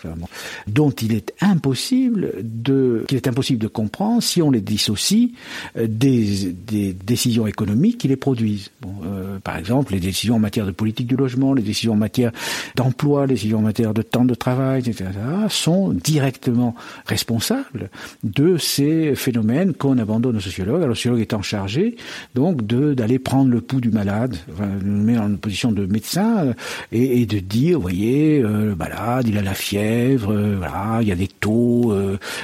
dont 0.67 0.91
il 0.91 1.13
est 1.13 1.33
impossible 1.41 2.33
de 2.43 3.05
qu'il 3.09 3.17
est 3.17 3.29
impossible 3.29 3.59
de 3.59 3.69
comprendre 3.69 4.23
si 4.23 4.43
on 4.43 4.51
les 4.51 4.61
dissocie 4.61 5.33
euh, 5.77 5.87
des, 5.89 6.53
des, 6.53 6.93
décisions 6.93 7.47
économiques 7.47 7.99
qui 7.99 8.09
les 8.09 8.17
produisent. 8.17 8.71
Bon, 8.81 8.95
euh, 9.05 9.39
par 9.39 9.57
exemple, 9.57 9.93
les 9.93 10.01
décisions 10.01 10.37
en 10.37 10.39
matière 10.39 10.67
de 10.67 10.71
politique 10.71 11.07
du 11.07 11.17
logement, 11.17 11.55
les 11.55 11.63
décisions 11.63 11.93
en 11.93 11.97
matière 11.97 12.33
d'emploi, 12.75 13.27
les 13.27 13.35
décisions 13.35 13.59
en 13.59 13.63
matière 13.63 13.95
de 13.95 14.03
temps 14.03 14.25
de 14.25 14.35
travail, 14.35 14.81
etc., 14.81 15.05
sont 15.49 15.91
directement 15.91 16.75
responsables 17.07 17.91
de 18.23 18.57
ces 18.57 19.15
phénomènes 19.15 19.75
qu'on 19.75 19.99
abandonne 19.99 20.37
aux 20.37 20.41
sociologues. 20.41 20.77
Alors, 20.77 20.89
le 20.89 20.95
sociologue 20.95 21.21
étant 21.21 21.43
chargé, 21.43 21.97
donc, 22.35 22.65
d'aller 22.67 23.19
prendre 23.19 23.51
le 23.51 23.61
pouls 23.61 23.81
du 23.81 23.91
malade, 23.91 24.37
enfin, 24.53 24.69
nous 24.83 25.03
met 25.03 25.19
en 25.19 25.35
position 25.37 25.73
de 25.73 25.87
médecin 25.87 26.47
euh, 26.49 26.55
et, 26.93 27.27
de 27.27 27.39
dire, 27.39 27.77
vous 27.77 27.83
voyez, 27.83 28.41
euh, 28.41 28.71
le 28.71 28.77
malade, 28.77 29.27
il 29.29 29.39
a 29.39 29.43
la 29.43 29.55
fièvre, 29.55 30.33
euh, 30.33 30.57
voilà, 30.59 30.99
il 31.03 31.09
y 31.09 31.13
a 31.13 31.17
des 31.17 31.29
taux 31.29 31.74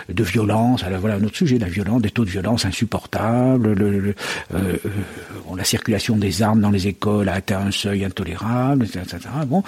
de 0.08 0.22
violence. 0.22 0.82
Alors, 0.84 1.00
voilà, 1.00 1.18
notre 1.18 1.36
sujet, 1.36 1.58
la 1.58 1.68
violence, 1.68 2.02
des 2.02 2.10
taux 2.10 2.24
de 2.24 2.30
violence 2.30 2.64
insupportables, 2.64 3.72
le, 3.72 3.98
le, 3.98 4.14
bon, 5.46 5.54
la 5.54 5.64
circulation 5.64 6.16
des 6.16 6.42
armes 6.42 6.60
dans 6.60 6.70
les 6.70 6.86
écoles 6.86 7.28
a 7.28 7.34
atteint 7.34 7.60
un 7.60 7.70
seuil 7.70 8.04
intolérable, 8.04 8.84
etc. 8.84 9.18
bon, 9.46 9.62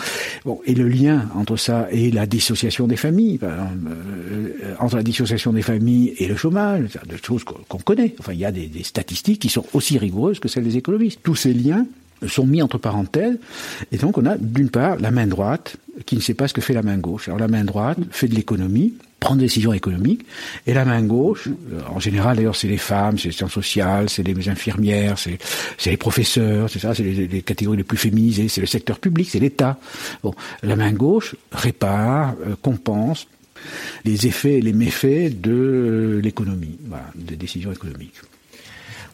et 0.64 0.74
le 0.74 0.88
lien 0.88 1.28
entre 1.34 1.56
ça 1.56 1.88
et 1.90 2.10
la 2.10 2.26
dissociation 2.26 2.86
des 2.86 2.96
familles, 2.96 3.38
entre 4.78 4.96
la 4.96 5.02
dissociation 5.02 5.52
des 5.52 5.62
familles 5.62 6.14
et 6.18 6.26
le 6.26 6.36
chômage, 6.36 6.98
des 7.08 7.16
choses 7.22 7.44
qu'on 7.44 7.78
connaît. 7.78 8.14
Enfin, 8.18 8.32
il 8.32 8.38
y 8.38 8.44
a 8.44 8.52
des, 8.52 8.66
des 8.66 8.84
statistiques 8.84 9.40
qui 9.40 9.48
sont 9.48 9.64
aussi 9.72 9.98
rigoureuses 9.98 10.38
que 10.38 10.48
celles 10.48 10.64
des 10.64 10.76
économistes. 10.76 11.20
Tous 11.22 11.34
ces 11.34 11.52
liens 11.52 11.86
sont 12.26 12.46
mis 12.46 12.62
entre 12.62 12.78
parenthèses. 12.78 13.38
Et 13.90 13.98
donc, 13.98 14.18
on 14.18 14.26
a 14.26 14.36
d'une 14.36 14.70
part 14.70 14.96
la 14.98 15.10
main 15.10 15.26
droite 15.26 15.76
qui 16.06 16.16
ne 16.16 16.20
sait 16.20 16.34
pas 16.34 16.48
ce 16.48 16.54
que 16.54 16.60
fait 16.60 16.74
la 16.74 16.82
main 16.82 16.98
gauche. 16.98 17.28
Alors, 17.28 17.38
la 17.38 17.48
main 17.48 17.64
droite 17.64 17.98
fait 18.10 18.28
de 18.28 18.34
l'économie, 18.34 18.94
prend 19.22 19.36
des 19.36 19.44
décisions 19.44 19.72
économiques, 19.72 20.26
et 20.66 20.74
la 20.74 20.84
main 20.84 21.00
gauche, 21.02 21.46
euh, 21.46 21.80
en 21.88 22.00
général 22.00 22.36
d'ailleurs, 22.36 22.56
c'est 22.56 22.68
les 22.68 22.76
femmes, 22.76 23.18
c'est 23.18 23.28
les 23.28 23.34
sciences 23.34 23.52
sociales, 23.52 24.10
c'est 24.10 24.24
les 24.24 24.48
infirmières, 24.48 25.16
c'est 25.18 25.38
les 25.86 25.96
professeurs, 25.96 26.68
c'est 26.68 26.80
ça, 26.80 26.94
c'est 26.94 27.04
les, 27.04 27.42
catégories 27.42 27.78
les 27.78 27.84
plus 27.84 27.96
féminisées, 27.96 28.48
c'est 28.48 28.60
le 28.60 28.66
secteur 28.66 28.98
public, 28.98 29.28
c'est 29.30 29.38
l'État. 29.38 29.78
Bon, 30.24 30.34
la 30.62 30.74
main 30.74 30.92
gauche 30.92 31.36
répare, 31.52 32.34
euh, 32.46 32.56
compense, 32.60 33.28
les 34.04 34.26
effets 34.26 34.58
et 34.58 34.60
les 34.60 34.72
méfaits 34.72 35.40
de 35.40 36.20
l'économie, 36.22 36.78
voilà, 36.88 37.06
des 37.14 37.36
décisions 37.36 37.72
économiques. 37.72 38.20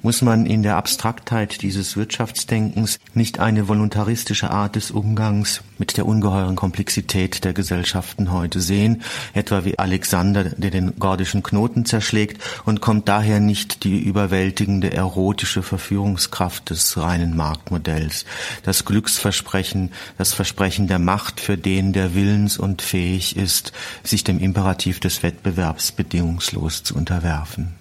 Muss 0.01 0.23
man 0.23 0.47
in 0.47 0.63
der 0.63 0.77
Abstraktheit 0.77 1.61
dieses 1.63 1.97
Wirtschaftsdenkens 1.97 3.01
nicht 3.15 3.41
eine 3.41 3.67
voluntaristische 3.67 4.49
Art 4.51 4.77
des 4.77 4.93
Umgangs 4.93 5.63
mit 5.77 5.97
der 5.97 6.07
ungeheuren 6.07 6.55
Komplexität 6.55 7.45
der 7.45 7.53
Gesellschaften 7.53 8.31
heute 8.31 8.61
sehen, 8.61 9.03
etwa 9.35 9.65
wie 9.65 9.77
Alexander, 9.79 10.45
der 10.45 10.71
den 10.71 11.01
gordischen 11.01 11.43
Knoten 11.43 11.85
zerschlägt, 11.85 12.41
und 12.65 12.81
kommt 12.81 13.09
daher 13.09 13.41
nicht 13.41 13.83
die 13.83 13.99
überwältigende 13.99 14.93
erotische 14.93 15.65
Verführungskraft 15.65 16.71
des 16.71 16.97
reinen 16.97 17.37
Marktmodells, 17.37 18.25
das 18.63 18.85
Glücksversprechen, 18.85 19.91
das 20.17 20.33
Versprechen 20.33 20.87
der 20.87 21.01
Macht 21.01 21.41
für 21.41 21.59
den, 21.59 21.93
der 21.93 22.15
willens 22.15 22.57
und 22.57 22.83
fähig 22.83 23.37
ist, 23.37 23.73
sich 24.05 24.23
dem 24.23 24.39
Imperativ 24.39 25.01
des 25.01 25.25
Wettbewerbs 25.25 25.91
bedingungslos 25.91 26.85
zu 26.85 26.95
unterwerfen. 26.95 27.78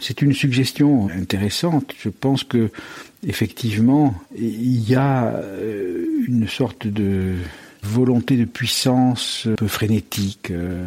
C'est 0.00 0.22
une 0.22 0.32
suggestion 0.32 1.08
intéressante. 1.10 1.94
Je 1.98 2.08
pense 2.08 2.44
que 2.44 2.70
effectivement, 3.26 4.14
il 4.36 4.88
y 4.88 4.94
a 4.94 5.34
euh, 5.34 6.04
une 6.26 6.48
sorte 6.48 6.86
de 6.86 7.34
volonté 7.82 8.36
de 8.36 8.44
puissance 8.44 9.46
un 9.46 9.54
peu 9.54 9.68
frénétique 9.68 10.50
euh, 10.50 10.86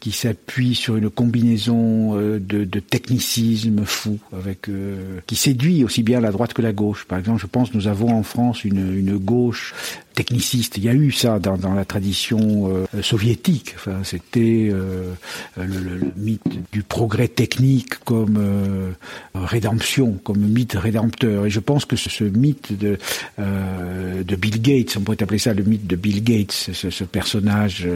qui 0.00 0.12
s'appuie 0.12 0.74
sur 0.74 0.96
une 0.96 1.10
combinaison 1.10 2.18
euh, 2.18 2.38
de, 2.38 2.80
technicisme 2.80 3.84
fou, 3.84 4.18
qui 5.26 5.36
séduit 5.36 5.84
aussi 5.84 6.02
bien 6.02 6.20
la 6.20 6.30
droite 6.30 6.54
que 6.54 6.62
la 6.62 6.72
gauche. 6.72 7.04
Par 7.04 7.18
exemple, 7.18 7.40
je 7.40 7.46
pense 7.46 7.74
nous 7.74 7.86
avons 7.86 8.14
en 8.14 8.22
France 8.22 8.64
une 8.64 9.18
gauche 9.18 9.74
techniciste. 10.18 10.78
Il 10.78 10.84
y 10.84 10.88
a 10.88 10.94
eu 10.94 11.12
ça 11.12 11.38
dans, 11.38 11.74
la 11.74 11.84
tradition 11.84 12.40
euh, 12.42 13.02
soviétique. 13.02 13.74
Enfin, 13.76 14.00
c'était 14.02 14.68
euh, 14.72 15.14
le, 15.56 16.10
mythe 16.16 16.42
du 16.72 16.82
progrès 16.82 17.28
technique 17.28 18.00
comme 18.04 18.36
euh, 18.36 18.90
rédemption, 19.36 20.18
comme 20.24 20.38
mythe 20.38 20.72
rédempteur. 20.72 21.46
Et 21.46 21.50
je 21.50 21.60
pense 21.60 21.84
que 21.84 21.94
ce, 21.94 22.24
mythe 22.24 22.72
de, 22.76 22.98
Bill 24.34 24.60
Gates, 24.60 24.96
on 24.96 25.02
pourrait 25.02 25.22
appeler 25.22 25.38
ça 25.38 25.54
le 25.54 25.62
mythe 25.62 25.86
de 25.86 25.94
Bill 25.94 26.24
Gates, 26.24 26.50
ce, 26.72 26.90
ce 26.90 27.04
personnage 27.04 27.86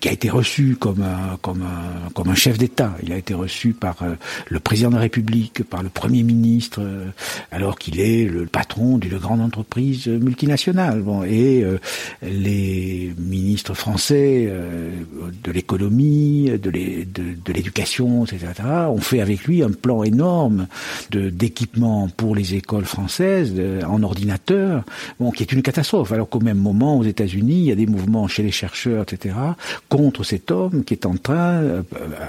qui 0.00 0.08
a 0.08 0.12
été 0.12 0.30
reçu 0.30 0.76
comme 0.80 1.02
un, 1.02 1.36
comme 1.42 1.62
un, 1.62 2.08
comme 2.14 2.30
un 2.30 2.34
chef 2.34 2.56
d'État. 2.56 2.96
Il 3.02 3.12
a 3.12 3.18
été 3.18 3.34
reçu 3.34 3.74
par 3.74 3.96
le 4.48 4.60
président 4.60 4.88
de 4.88 4.94
la 4.94 5.02
République, 5.02 5.64
par 5.64 5.82
le 5.82 5.90
premier 5.90 6.22
ministre, 6.22 6.80
alors 7.50 7.78
qu'il 7.78 8.00
est 8.00 8.24
le 8.24 8.46
patron 8.46 8.96
d'une 8.96 9.18
grande 9.18 9.42
entreprise 9.42 10.08
multinationale. 10.08 11.02
Bon, 11.02 11.24
et 11.24 11.41
euh, 11.42 11.78
les 12.22 13.12
ministres 13.18 13.74
français 13.74 14.46
euh, 14.48 14.90
de 15.42 15.52
l'économie, 15.52 16.50
de 16.58 17.52
l'éducation, 17.52 18.24
etc., 18.24 18.46
ont 18.88 19.00
fait 19.00 19.20
avec 19.20 19.44
lui 19.44 19.62
un 19.62 19.70
plan 19.70 20.02
énorme 20.02 20.66
d'équipement 21.10 22.08
pour 22.16 22.34
les 22.34 22.54
écoles 22.54 22.84
françaises 22.84 23.54
en 23.86 24.02
ordinateur, 24.02 24.84
bon, 25.18 25.30
qui 25.30 25.42
est 25.42 25.52
une 25.52 25.62
catastrophe. 25.62 26.12
Alors 26.12 26.28
qu'au 26.28 26.40
même 26.40 26.58
moment, 26.58 26.98
aux 26.98 27.04
États-Unis, 27.04 27.54
il 27.54 27.64
y 27.64 27.72
a 27.72 27.76
des 27.76 27.86
mouvements 27.86 28.28
chez 28.28 28.42
les 28.42 28.50
chercheurs, 28.50 29.02
etc., 29.02 29.34
contre 29.88 30.24
cet 30.24 30.50
homme 30.50 30.84
qui 30.84 30.94
est 30.94 31.06
en 31.06 31.16
train, 31.16 31.82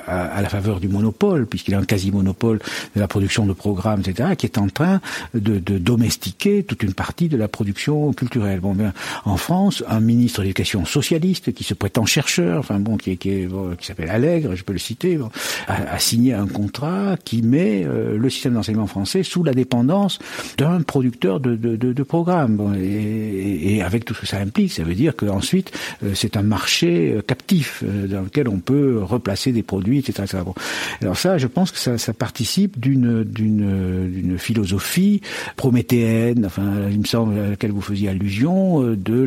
à, 0.08 0.42
la 0.42 0.50
faveur 0.50 0.80
du 0.80 0.88
monopole, 0.88 1.46
puisqu'il 1.46 1.76
a 1.76 1.80
un 1.80 1.86
quasi-monopole 1.86 2.60
de 2.96 3.00
la 3.00 3.08
production 3.08 3.46
de 3.46 3.54
programmes, 3.54 4.02
etc., 4.02 4.36
qui 4.38 4.46
est 4.46 4.58
en 4.58 4.70
train 4.70 5.02
de, 5.34 5.60
de 5.60 5.78
domestiquer 5.78 6.64
toute 6.64 6.84
une 6.84 6.94
partie 6.94 7.30
de 7.30 7.38
la 7.38 7.48
production 7.48 8.14
culturelle. 8.14 8.60
Bien, 8.60 8.94
en 9.26 9.38
France, 9.38 9.84
un 9.88 10.00
ministre 10.00 10.40
de 10.40 10.44
l'éducation 10.44 10.86
socialiste 10.86 11.54
qui 11.54 11.64
se 11.64 11.74
prétend 11.74 12.06
chercheur, 12.06 12.60
enfin 12.60 12.80
bon, 12.80 12.98
qui, 12.98 13.18
qui, 13.18 13.48
qui 13.80 13.86
s'appelle 13.86 14.10
Allègre, 14.10 14.56
je 14.56 14.64
peux 14.64 14.74
le 14.74 14.80
citer, 14.80 15.20
a, 15.68 15.94
a, 15.94 16.00
signé 16.00 16.34
un 16.34 16.48
contrat 16.48 17.16
qui 17.24 17.42
met 17.42 17.86
le 17.86 18.30
système 18.30 18.54
d'enseignement 18.54 18.88
français 18.88 19.24
sous 19.24 19.44
la 19.44 19.54
dépendance 19.54 20.20
d'un 20.58 20.82
producteur 20.82 21.40
de, 21.40 21.56
de, 21.56 21.76
de, 21.76 21.94
de 21.94 22.04
programmes. 22.04 22.58
Bon, 22.58 22.74
et, 22.74 23.76
et, 23.76 23.82
avec 23.82 24.06
tout 24.06 24.14
ce 24.14 24.22
que 24.22 24.28
ça 24.28 24.38
implique, 24.38 24.72
ça 24.72 24.84
veut 24.84 24.96
dire 24.96 25.16
qu'ensuite, 25.16 25.72
c'est 26.14 26.38
un 26.38 26.44
marché 26.44 27.18
captif 27.28 27.84
dans 27.84 28.22
lequel 28.22 28.48
on 28.48 28.60
peut 28.60 29.02
replacer 29.02 29.52
des 29.52 29.64
produits, 29.64 30.00
etc. 30.00 30.26
Bon. 30.46 30.54
Alors 31.02 31.18
ça, 31.18 31.38
je 31.38 31.48
pense 31.48 31.72
que 31.72 31.78
ça, 31.78 31.98
ça 31.98 32.14
participe 32.14 32.80
d'une 32.80 33.24
d'une 33.24 34.10
d'une 34.12 34.38
philosophie 34.38 35.22
prométhéenne, 35.56 36.46
enfin, 36.46 36.88
il 36.90 37.00
me 37.00 37.06
semble 37.06 37.40
à 37.40 37.50
laquelle 37.52 37.72
vous 37.72 37.82
faisiez 37.82 38.10
allusion, 38.10 38.83
de 38.84 39.24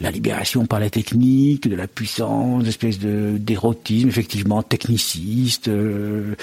la 0.00 0.10
libération 0.10 0.66
par 0.66 0.80
la 0.80 0.90
technique, 0.90 1.68
de 1.68 1.76
la 1.76 1.86
puissance, 1.86 2.66
espèce 2.66 2.98
de 2.98 3.36
d'érotisme 3.38 4.08
effectivement 4.08 4.62
techniciste. 4.62 5.68
Euh, 5.68 6.34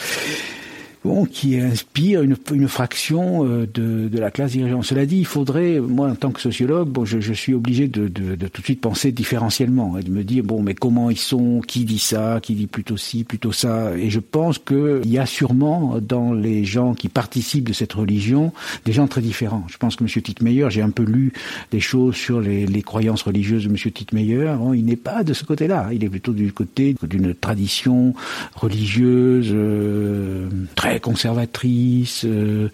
bon, 1.03 1.25
qui 1.25 1.59
inspire 1.59 2.21
une, 2.21 2.35
une 2.53 2.67
fraction 2.67 3.45
euh, 3.45 3.67
de, 3.71 4.07
de, 4.07 4.19
la 4.19 4.31
classe 4.31 4.51
dirigeante. 4.51 4.85
Cela 4.85 5.05
dit, 5.05 5.17
il 5.19 5.25
faudrait, 5.25 5.79
moi 5.79 6.09
en 6.09 6.15
tant 6.15 6.31
que 6.31 6.41
sociologue, 6.41 6.89
bon, 6.89 7.05
je, 7.05 7.19
je 7.19 7.33
suis 7.33 7.53
obligé 7.53 7.87
de, 7.87 8.07
de, 8.07 8.35
de, 8.35 8.47
tout 8.47 8.61
de 8.61 8.65
suite 8.65 8.81
penser 8.81 9.11
différentiellement 9.11 9.97
et 9.97 10.03
de 10.03 10.11
me 10.11 10.23
dire 10.23 10.43
bon, 10.43 10.61
mais 10.61 10.73
comment 10.73 11.09
ils 11.09 11.17
sont, 11.17 11.61
qui 11.61 11.85
dit 11.85 11.99
ça, 11.99 12.39
qui 12.41 12.55
dit 12.55 12.67
plutôt 12.67 12.97
ci, 12.97 13.23
plutôt 13.23 13.51
ça. 13.51 13.95
Et 13.97 14.09
je 14.09 14.19
pense 14.19 14.59
qu'il 14.59 15.01
y 15.05 15.17
a 15.17 15.25
sûrement 15.25 15.99
dans 16.01 16.33
les 16.33 16.65
gens 16.65 16.93
qui 16.93 17.09
participent 17.09 17.67
de 17.67 17.73
cette 17.73 17.93
religion 17.93 18.53
des 18.85 18.93
gens 18.93 19.07
très 19.07 19.21
différents. 19.21 19.65
Je 19.69 19.77
pense 19.77 19.95
que 19.95 20.03
M. 20.03 20.09
Tittmeyer, 20.09 20.67
j'ai 20.69 20.81
un 20.81 20.89
peu 20.89 21.03
lu 21.03 21.33
des 21.71 21.79
choses 21.79 22.15
sur 22.15 22.39
les, 22.41 22.65
les 22.65 22.81
croyances 22.81 23.23
religieuses 23.23 23.65
de 23.65 23.69
M. 23.69 23.75
Tittmeyer. 23.75 24.55
Bon, 24.57 24.73
il 24.73 24.85
n'est 24.85 24.95
pas 24.95 25.23
de 25.23 25.33
ce 25.33 25.43
côté-là. 25.43 25.89
Il 25.91 26.03
est 26.03 26.09
plutôt 26.09 26.33
du 26.33 26.51
côté 26.53 26.95
d'une 27.03 27.33
tradition 27.33 28.13
religieuse 28.55 29.49
euh, 29.51 30.49
très 30.75 30.92
conservatrice, 30.99 32.25
euh, 32.25 32.69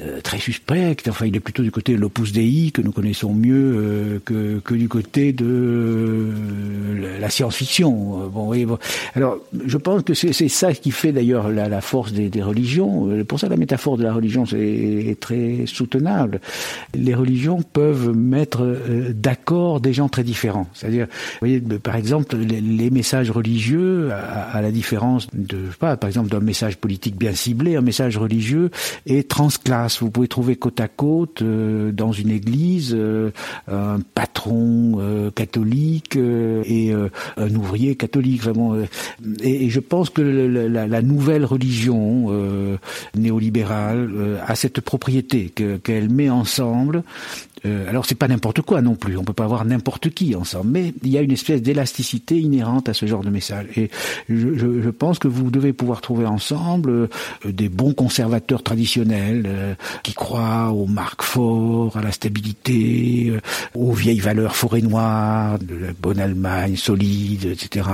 euh, 0.00 0.20
très 0.20 0.38
suspecte. 0.38 1.08
Enfin, 1.08 1.26
il 1.26 1.36
est 1.36 1.40
plutôt 1.40 1.62
du 1.62 1.70
côté 1.70 1.94
de 1.94 1.98
l'opus 1.98 2.32
dei 2.32 2.70
que 2.72 2.82
nous 2.82 2.92
connaissons 2.92 3.34
mieux 3.34 3.54
euh, 3.54 4.18
que, 4.24 4.58
que, 4.60 4.74
du 4.74 4.88
côté 4.88 5.32
de 5.32 6.32
la 7.20 7.30
science-fiction. 7.30 8.28
Bon, 8.32 8.48
oui, 8.48 8.64
bon. 8.64 8.78
Alors, 9.14 9.38
je 9.66 9.76
pense 9.76 10.02
que 10.02 10.14
c'est 10.14 10.48
ça 10.48 10.72
qui 10.72 10.90
fait 10.90 11.12
d'ailleurs 11.12 11.48
la, 11.48 11.80
force 11.80 12.12
des, 12.12 12.28
des, 12.28 12.42
religions. 12.42 13.24
Pour 13.26 13.40
ça, 13.40 13.48
la 13.48 13.56
métaphore 13.56 13.96
de 13.96 14.04
la 14.04 14.12
religion 14.12 14.44
est, 14.52 15.18
très 15.20 15.66
soutenable. 15.66 16.40
Les 16.94 17.14
religions 17.14 17.62
peuvent 17.62 18.14
mettre 18.14 18.78
d'accord 19.14 19.80
des 19.80 19.92
gens 19.92 20.08
très 20.08 20.22
différents. 20.22 20.68
C'est-à-dire, 20.74 21.06
vous 21.06 21.48
voyez, 21.48 21.60
par 21.60 21.96
exemple, 21.96 22.36
les, 22.36 22.90
messages 22.90 23.30
religieux, 23.30 24.10
à, 24.12 24.56
à, 24.56 24.62
la 24.62 24.70
différence 24.70 25.28
de, 25.32 25.66
je 25.66 25.70
sais 25.70 25.78
pas, 25.78 25.96
par 25.96 26.08
exemple, 26.08 26.28
d'un 26.28 26.40
message 26.40 26.76
politique 26.76 27.16
bien 27.16 27.34
ciblé, 27.38 27.76
un 27.76 27.80
message 27.80 28.18
religieux 28.18 28.70
est 29.06 29.28
transclasse. 29.28 30.00
Vous 30.02 30.10
pouvez 30.10 30.28
trouver 30.28 30.56
côte 30.56 30.80
à 30.80 30.88
côte 30.88 31.42
euh, 31.42 31.92
dans 31.92 32.12
une 32.12 32.30
église 32.30 32.94
euh, 32.94 33.30
un 33.70 34.00
patron 34.14 34.96
euh, 34.98 35.30
catholique 35.30 36.16
euh, 36.16 36.62
et 36.66 36.92
euh, 36.92 37.08
un 37.36 37.54
ouvrier 37.54 37.96
catholique. 37.96 38.42
Vraiment, 38.42 38.76
et, 39.42 39.64
et, 39.64 39.70
je 39.70 39.80
pense 39.80 40.10
que 40.10 40.22
la, 40.22 40.86
la 40.86 41.02
nouvelle 41.02 41.44
religion 41.44 42.78
néolibérale 43.14 44.38
a 44.46 44.54
cette 44.54 44.80
propriété 44.80 45.52
qu'elle 45.82 46.10
met 46.10 46.30
ensemble 46.30 47.02
euh, 47.64 47.88
alors 47.88 48.06
c'est 48.06 48.14
pas 48.14 48.28
n'importe 48.28 48.62
quoi 48.62 48.82
non 48.82 48.94
plus, 48.94 49.16
on 49.16 49.24
peut 49.24 49.32
pas 49.32 49.44
avoir 49.44 49.64
n'importe 49.64 50.10
qui 50.10 50.34
ensemble, 50.34 50.70
mais 50.70 50.94
il 51.02 51.10
y 51.10 51.18
a 51.18 51.22
une 51.22 51.32
espèce 51.32 51.62
d'élasticité 51.62 52.38
inhérente 52.38 52.88
à 52.88 52.94
ce 52.94 53.06
genre 53.06 53.22
de 53.22 53.30
message. 53.30 53.66
Et 53.76 53.90
je, 54.28 54.54
je, 54.54 54.82
je 54.82 54.90
pense 54.90 55.18
que 55.18 55.28
vous 55.28 55.50
devez 55.50 55.72
pouvoir 55.72 56.00
trouver 56.00 56.26
ensemble 56.26 56.90
euh, 56.90 57.08
des 57.44 57.68
bons 57.68 57.92
conservateurs 57.92 58.62
traditionnels 58.62 59.44
euh, 59.46 59.74
qui 60.02 60.12
croient 60.12 60.70
aux 60.70 60.86
marques 60.86 61.22
forts, 61.22 61.96
à 61.96 62.02
la 62.02 62.12
stabilité, 62.12 63.30
euh, 63.30 63.40
aux 63.74 63.92
vieilles 63.92 64.20
valeurs 64.20 64.56
forêt 64.56 64.80
noire, 64.80 65.58
de 65.58 65.74
la 65.74 65.92
bonne 65.92 66.20
Allemagne 66.20 66.76
solide, 66.76 67.46
etc. 67.46 67.88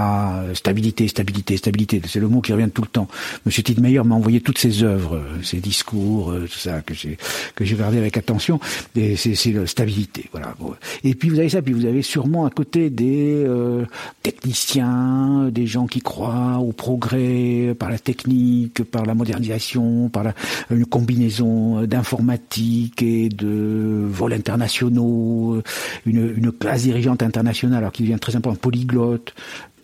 Stabilité, 0.55 1.09
stabilité, 1.09 1.57
stabilité, 1.57 2.01
c'est 2.07 2.21
le 2.21 2.29
mot 2.29 2.41
qui 2.41 2.53
revient 2.53 2.71
tout 2.73 2.83
le 2.83 2.89
temps. 2.89 3.09
Monsieur 3.47 3.63
Tidmeyer 3.63 4.03
m'a 4.05 4.15
envoyé 4.15 4.41
toutes 4.41 4.59
ses 4.59 4.83
œuvres, 4.83 5.23
ses 5.43 5.59
discours, 5.59 6.35
tout 6.35 6.59
ça 6.59 6.81
que 6.81 6.95
j'ai 6.95 7.17
que 7.55 7.65
j'ai 7.65 7.75
regardé 7.75 7.99
avec 7.99 8.17
attention. 8.17 8.61
Et 8.97 9.17
c'est 9.17 9.35
stabilité. 9.67 10.29
Voilà. 10.33 10.55
Et 11.03 11.15
puis 11.15 11.29
vous 11.29 11.39
avez 11.39 11.49
ça, 11.49 11.63
puis 11.63 11.73
vous 11.73 11.87
avez 11.87 12.03
sûrement 12.03 12.47
à 12.47 12.51
côté 12.51 12.91
des 12.91 13.45
euh, 13.47 13.85
techniciens, 14.23 15.49
des 15.51 15.67
gens 15.67 15.87
qui 15.87 16.01
croient 16.01 16.59
au 16.59 16.73
progrès 16.73 17.75
par 17.79 17.91
la 17.91 17.99
technique, 17.99 18.83
par 18.85 19.05
la 19.07 19.15
modernisation, 19.15 20.09
par 20.09 20.27
une 20.71 20.87
combinaison 20.87 21.83
d'informatique 21.83 23.03
et 23.03 23.29
de 23.29 24.05
vols 24.09 24.33
internationaux, 24.33 25.63
une, 26.07 26.35
une 26.37 26.53
classe 26.53 26.83
dirigeante 26.83 27.23
internationale, 27.23 27.79
alors 27.79 27.93
qui 27.93 28.03
devient 28.03 28.19
très 28.21 28.37
important, 28.37 28.57
polyglotte, 28.57 29.35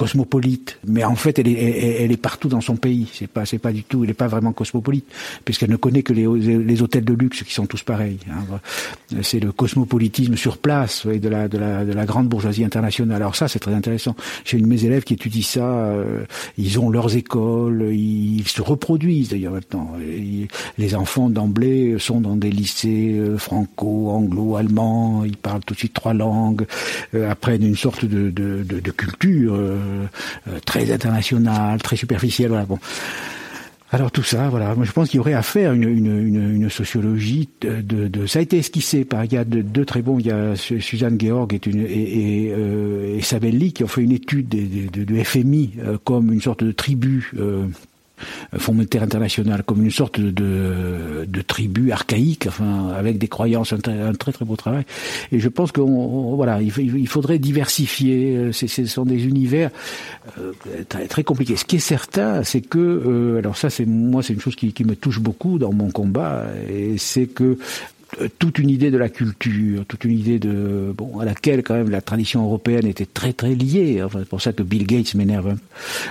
cosmopolite, 0.00 0.78
mais 0.86 1.04
en 1.04 1.14
fait 1.14 1.38
elle 1.38 1.48
est, 1.48 2.02
elle 2.02 2.10
est 2.10 2.16
partout 2.16 2.48
dans 2.48 2.62
son 2.62 2.76
pays. 2.76 3.06
C'est 3.12 3.26
pas, 3.26 3.44
c'est 3.44 3.58
pas 3.58 3.70
du 3.70 3.84
tout, 3.84 4.02
elle 4.02 4.08
n'est 4.08 4.14
pas 4.14 4.28
vraiment 4.28 4.54
cosmopolite, 4.54 5.04
puisqu'elle 5.44 5.68
ne 5.68 5.76
connaît 5.76 6.02
que 6.02 6.14
les, 6.14 6.80
hôtels 6.80 7.04
de 7.04 7.12
luxe 7.12 7.42
qui 7.42 7.52
sont 7.52 7.66
tous 7.66 7.82
pareils. 7.82 8.18
Hein. 8.30 9.20
C'est 9.20 9.40
le 9.40 9.52
cosmopolitisme 9.52 10.36
sur 10.36 10.56
place 10.56 11.06
de 11.06 11.28
la, 11.28 11.48
de 11.48 11.58
la, 11.58 11.84
de 11.84 11.92
la 11.92 12.06
grande 12.06 12.28
bourgeoisie 12.28 12.64
internationale. 12.64 13.16
Alors 13.16 13.36
ça, 13.36 13.46
c'est 13.46 13.58
très 13.58 13.74
intéressant. 13.74 14.16
J'ai 14.46 14.56
une 14.56 14.62
de 14.62 14.68
mes 14.68 14.86
élèves 14.86 15.04
qui 15.04 15.12
étudie 15.12 15.42
ça. 15.42 15.66
Euh, 15.66 16.24
ils 16.56 16.80
ont 16.80 16.88
leurs 16.88 17.14
écoles, 17.14 17.90
ils 17.92 18.48
se 18.48 18.62
reproduisent 18.62 19.28
d'ailleurs 19.28 19.52
maintenant. 19.52 19.92
les 20.78 20.94
enfants 20.94 21.28
d'emblée 21.28 21.98
sont 21.98 22.22
dans 22.22 22.36
des 22.36 22.50
lycées 22.50 23.18
euh, 23.18 23.36
franco, 23.36 24.08
anglo, 24.08 24.56
allemands. 24.56 25.24
Ils 25.26 25.36
parlent 25.36 25.64
tout 25.66 25.74
de 25.74 25.78
suite 25.78 25.92
trois 25.92 26.14
langues, 26.14 26.64
euh, 27.14 27.30
apprennent 27.30 27.66
une 27.66 27.76
sorte 27.76 28.06
de, 28.06 28.30
de, 28.30 28.64
de, 28.64 28.80
de 28.80 28.90
culture. 28.92 29.58
Euh, 30.48 30.58
très 30.64 30.90
international, 30.92 31.80
très 31.82 31.96
superficiel. 31.96 32.52
Bon. 32.68 32.78
Alors 33.92 34.12
tout 34.12 34.22
ça, 34.22 34.48
voilà, 34.48 34.74
moi 34.76 34.84
je 34.84 34.92
pense 34.92 35.08
qu'il 35.08 35.16
y 35.16 35.20
aurait 35.20 35.34
à 35.34 35.42
faire 35.42 35.72
une, 35.72 36.70
sociologie 36.70 37.48
de, 37.60 38.26
Ça 38.26 38.38
a 38.38 38.42
été 38.42 38.58
esquissé 38.58 39.04
par 39.04 39.24
il 39.24 39.32
y 39.32 39.36
a 39.36 39.44
deux, 39.44 39.84
très 39.84 40.00
bons, 40.00 40.20
il 40.20 40.26
y 40.26 40.30
a 40.30 40.54
Suzanne 40.54 41.20
Georg 41.20 41.52
et, 41.52 41.60
une, 41.66 41.86
et, 41.88 42.52
euh, 42.56 43.18
qui 43.74 43.82
ont 43.82 43.88
fait 43.88 44.02
une 44.02 44.12
étude 44.12 44.48
de, 44.48 45.04
de, 45.04 45.24
FMI 45.24 45.72
euh, 45.80 45.98
comme 46.04 46.32
une 46.32 46.40
sorte 46.40 46.62
de 46.62 46.70
tribu 46.70 47.32
Fonds 48.58 48.74
monétaire 48.74 49.02
international 49.02 49.62
comme 49.64 49.82
une 49.82 49.90
sorte 49.90 50.20
de, 50.20 51.42
tribu 51.46 51.90
archaïque, 51.92 52.46
enfin 52.46 52.88
avec 52.88 53.18
des 53.18 53.28
croyances, 53.28 53.72
un, 53.72 54.12
très 54.12 54.32
très 54.32 54.44
beau 54.44 54.56
travail. 54.56 54.84
Et 55.32 55.40
je 55.40 55.48
pense 55.48 55.72
qu'on 55.72 56.36
voilà, 56.36 56.60
il, 56.60 57.08
faudrait 57.08 57.38
diversifier. 57.38 58.36
Euh, 58.36 58.52
ce 58.52 58.86
sont 58.86 59.04
des 59.04 59.26
univers 59.26 59.70
euh, 60.38 60.52
très, 61.08 61.24
compliqués. 61.24 61.56
Ce 61.56 61.64
qui 61.64 61.76
est 61.76 61.80
certain, 61.80 62.42
c'est 62.44 62.60
que 62.60 62.78
euh, 62.78 63.38
alors 63.38 63.56
ça, 63.56 63.70
c'est 63.70 63.86
moi, 63.86 64.22
c'est 64.22 64.32
une 64.32 64.40
chose 64.40 64.56
qui, 64.56 64.72
qui 64.72 64.84
me 64.84 64.94
touche 64.94 65.20
beaucoup 65.20 65.58
dans 65.58 65.72
mon 65.72 65.90
combat, 65.90 66.46
et 66.68 66.98
c'est 66.98 67.26
que 67.26 67.58
toute 68.38 68.58
une 68.58 68.70
idée 68.70 68.90
de 68.90 68.98
la 68.98 69.08
culture, 69.08 69.84
toute 69.86 70.04
une 70.04 70.18
idée 70.18 70.38
de 70.38 70.92
bon 70.96 71.20
à 71.20 71.24
laquelle 71.24 71.62
quand 71.62 71.74
même 71.74 71.90
la 71.90 72.00
tradition 72.00 72.44
européenne 72.44 72.86
était 72.86 73.06
très 73.06 73.32
très 73.32 73.54
liée. 73.54 74.02
Enfin, 74.02 74.20
c'est 74.20 74.28
pour 74.28 74.42
ça 74.42 74.52
que 74.52 74.62
Bill 74.62 74.86
Gates 74.86 75.14
m'énerve. 75.14 75.56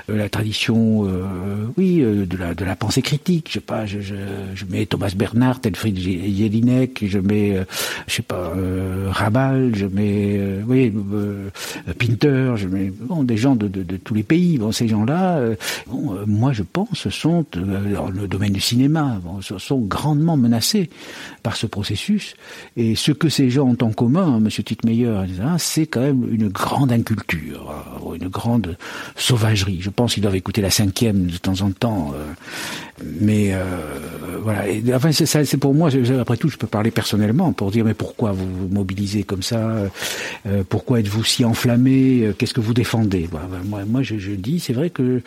Euh, 0.09 0.17
la 0.17 0.29
tradition, 0.29 1.05
euh, 1.05 1.65
oui, 1.77 2.01
euh, 2.01 2.25
de 2.25 2.37
la 2.37 2.55
de 2.55 2.65
la 2.65 2.75
pensée 2.75 3.01
critique. 3.01 3.47
Je 3.49 3.53
sais 3.55 3.59
pas, 3.59 3.85
je, 3.85 3.99
je, 3.99 4.15
je 4.55 4.65
mets 4.65 4.85
Thomas 4.85 5.11
Bernard, 5.15 5.59
Elfried 5.63 5.97
Jelinek, 5.97 7.03
je 7.05 7.19
mets, 7.19 7.57
euh, 7.57 7.63
je 8.07 8.15
sais 8.15 8.21
pas, 8.21 8.53
euh, 8.55 9.07
Rabal, 9.11 9.75
je 9.75 9.85
mets, 9.85 10.39
oui, 10.67 10.93
Pinter, 11.97 12.53
je 12.55 12.67
mets 12.67 12.91
bon 12.91 13.23
des 13.23 13.37
gens 13.37 13.55
de, 13.55 13.67
de, 13.67 13.97
tous 13.97 14.13
les 14.13 14.23
pays. 14.23 14.57
Bon, 14.57 14.71
ces 14.71 14.87
gens-là, 14.87 15.41
moi 16.25 16.53
je 16.53 16.63
pense, 16.63 17.09
sont 17.09 17.45
dans 17.53 18.09
le 18.09 18.27
domaine 18.27 18.53
du 18.53 18.61
cinéma, 18.61 19.19
sont 19.41 19.79
grandement 19.79 20.37
menacés 20.37 20.89
par 21.43 21.55
ce 21.55 21.67
processus 21.67 21.88
et 22.77 22.95
ce 22.95 23.11
que 23.11 23.29
ces 23.29 23.49
gens 23.49 23.67
ont 23.67 23.77
en 23.81 23.91
commun, 23.91 24.37
M. 24.37 24.49
Tickmeyer, 24.49 25.21
c'est 25.57 25.87
quand 25.87 26.01
même 26.01 26.27
une 26.31 26.49
grande 26.49 26.91
inculture, 26.91 27.73
euh, 28.05 28.15
une 28.15 28.27
grande 28.27 28.77
sauvagerie. 29.15 29.79
Je 29.81 29.89
pense 29.89 30.13
qu'ils 30.13 30.23
doivent 30.23 30.35
écouter 30.35 30.61
la 30.61 30.69
cinquième 30.69 31.27
de 31.27 31.37
temps 31.37 31.61
en 31.61 31.71
temps. 31.71 32.13
Euh, 33.01 33.05
Mais 33.21 33.53
euh, 33.53 33.59
voilà. 34.41 34.63
Enfin, 34.95 35.11
c'est 35.11 35.57
pour 35.57 35.73
moi. 35.73 35.89
Après 36.19 36.37
tout, 36.37 36.49
je 36.49 36.57
peux 36.57 36.67
parler 36.67 36.91
personnellement 36.91 37.51
pour 37.53 37.71
dire 37.71 37.85
mais 37.85 37.93
pourquoi 37.93 38.31
vous 38.31 38.47
vous 38.47 38.67
mobilisez 38.73 39.23
comme 39.23 39.43
ça? 39.43 39.89
Euh, 40.45 40.63
Pourquoi 40.67 40.99
êtes-vous 40.99 41.23
si 41.23 41.45
enflammé? 41.45 42.31
Qu'est-ce 42.37 42.53
que 42.53 42.61
vous 42.61 42.73
défendez? 42.73 43.29
Moi, 43.65 43.83
moi, 43.85 44.01
je, 44.03 44.31
dis, 44.31 44.59
c'est 44.59 44.73
vrai 44.73 44.89
que 44.89 45.21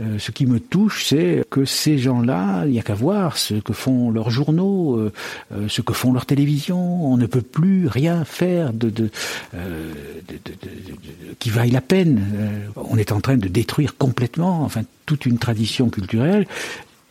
euh, 0.00 0.18
ce 0.18 0.30
qui 0.30 0.46
me 0.46 0.60
touche, 0.60 1.04
c'est 1.06 1.44
que 1.50 1.64
ces 1.64 1.98
gens-là, 1.98 2.64
il 2.66 2.72
n'y 2.72 2.78
a 2.78 2.82
qu'à 2.82 2.94
voir 2.94 3.36
ce 3.36 3.54
que 3.54 3.72
font 3.72 4.10
leurs 4.10 4.30
journaux, 4.30 4.96
euh, 4.96 5.12
euh, 5.52 5.66
ce 5.68 5.80
que 5.82 5.92
font 5.92 6.12
leurs 6.12 6.26
télévisions. 6.26 7.06
On 7.06 7.16
ne 7.16 7.26
peut 7.26 7.42
plus 7.42 7.88
rien 7.88 8.24
faire 8.24 8.72
de, 8.72 8.90
de, 8.90 9.10
euh, 9.54 9.92
de, 10.28 10.34
de 10.34 11.34
qui 11.38 11.50
vaille 11.50 11.70
la 11.70 11.80
peine. 11.80 12.22
on 12.76 12.96
est 12.96 13.12
en 13.12 13.20
train 13.20 13.36
de 13.36 13.48
détruire 13.48 13.96
complètement, 13.96 14.62
enfin, 14.64 14.82
toute 15.06 15.26
une 15.26 15.38
tradition 15.38 15.88
culturelle 15.88 16.46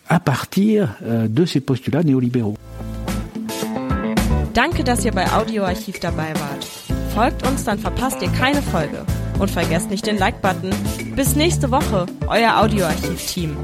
à 0.09 0.19
partir 0.19 0.95
äh, 1.05 1.27
de 1.27 1.45
ces 1.45 1.61
postulats 1.61 2.03
néolibéraux. 2.03 2.55
Danke, 4.53 4.83
dass 4.83 5.05
ihr 5.05 5.11
bei 5.11 5.31
Audioarchiv 5.31 5.99
dabei 5.99 6.33
wart. 6.33 6.65
Folgt 7.13 7.45
uns, 7.47 7.63
dann 7.63 7.77
verpasst 7.79 8.21
ihr 8.21 8.29
keine 8.29 8.61
Folge. 8.61 9.05
Und 9.39 9.51
vergesst 9.51 9.91
nicht 9.91 10.07
den 10.07 10.17
Like-Button. 10.17 10.71
Bis 11.15 11.35
nächste 11.35 11.69
Woche, 11.69 12.07
euer 12.27 12.59
Audioarchiv-Team. 12.59 13.55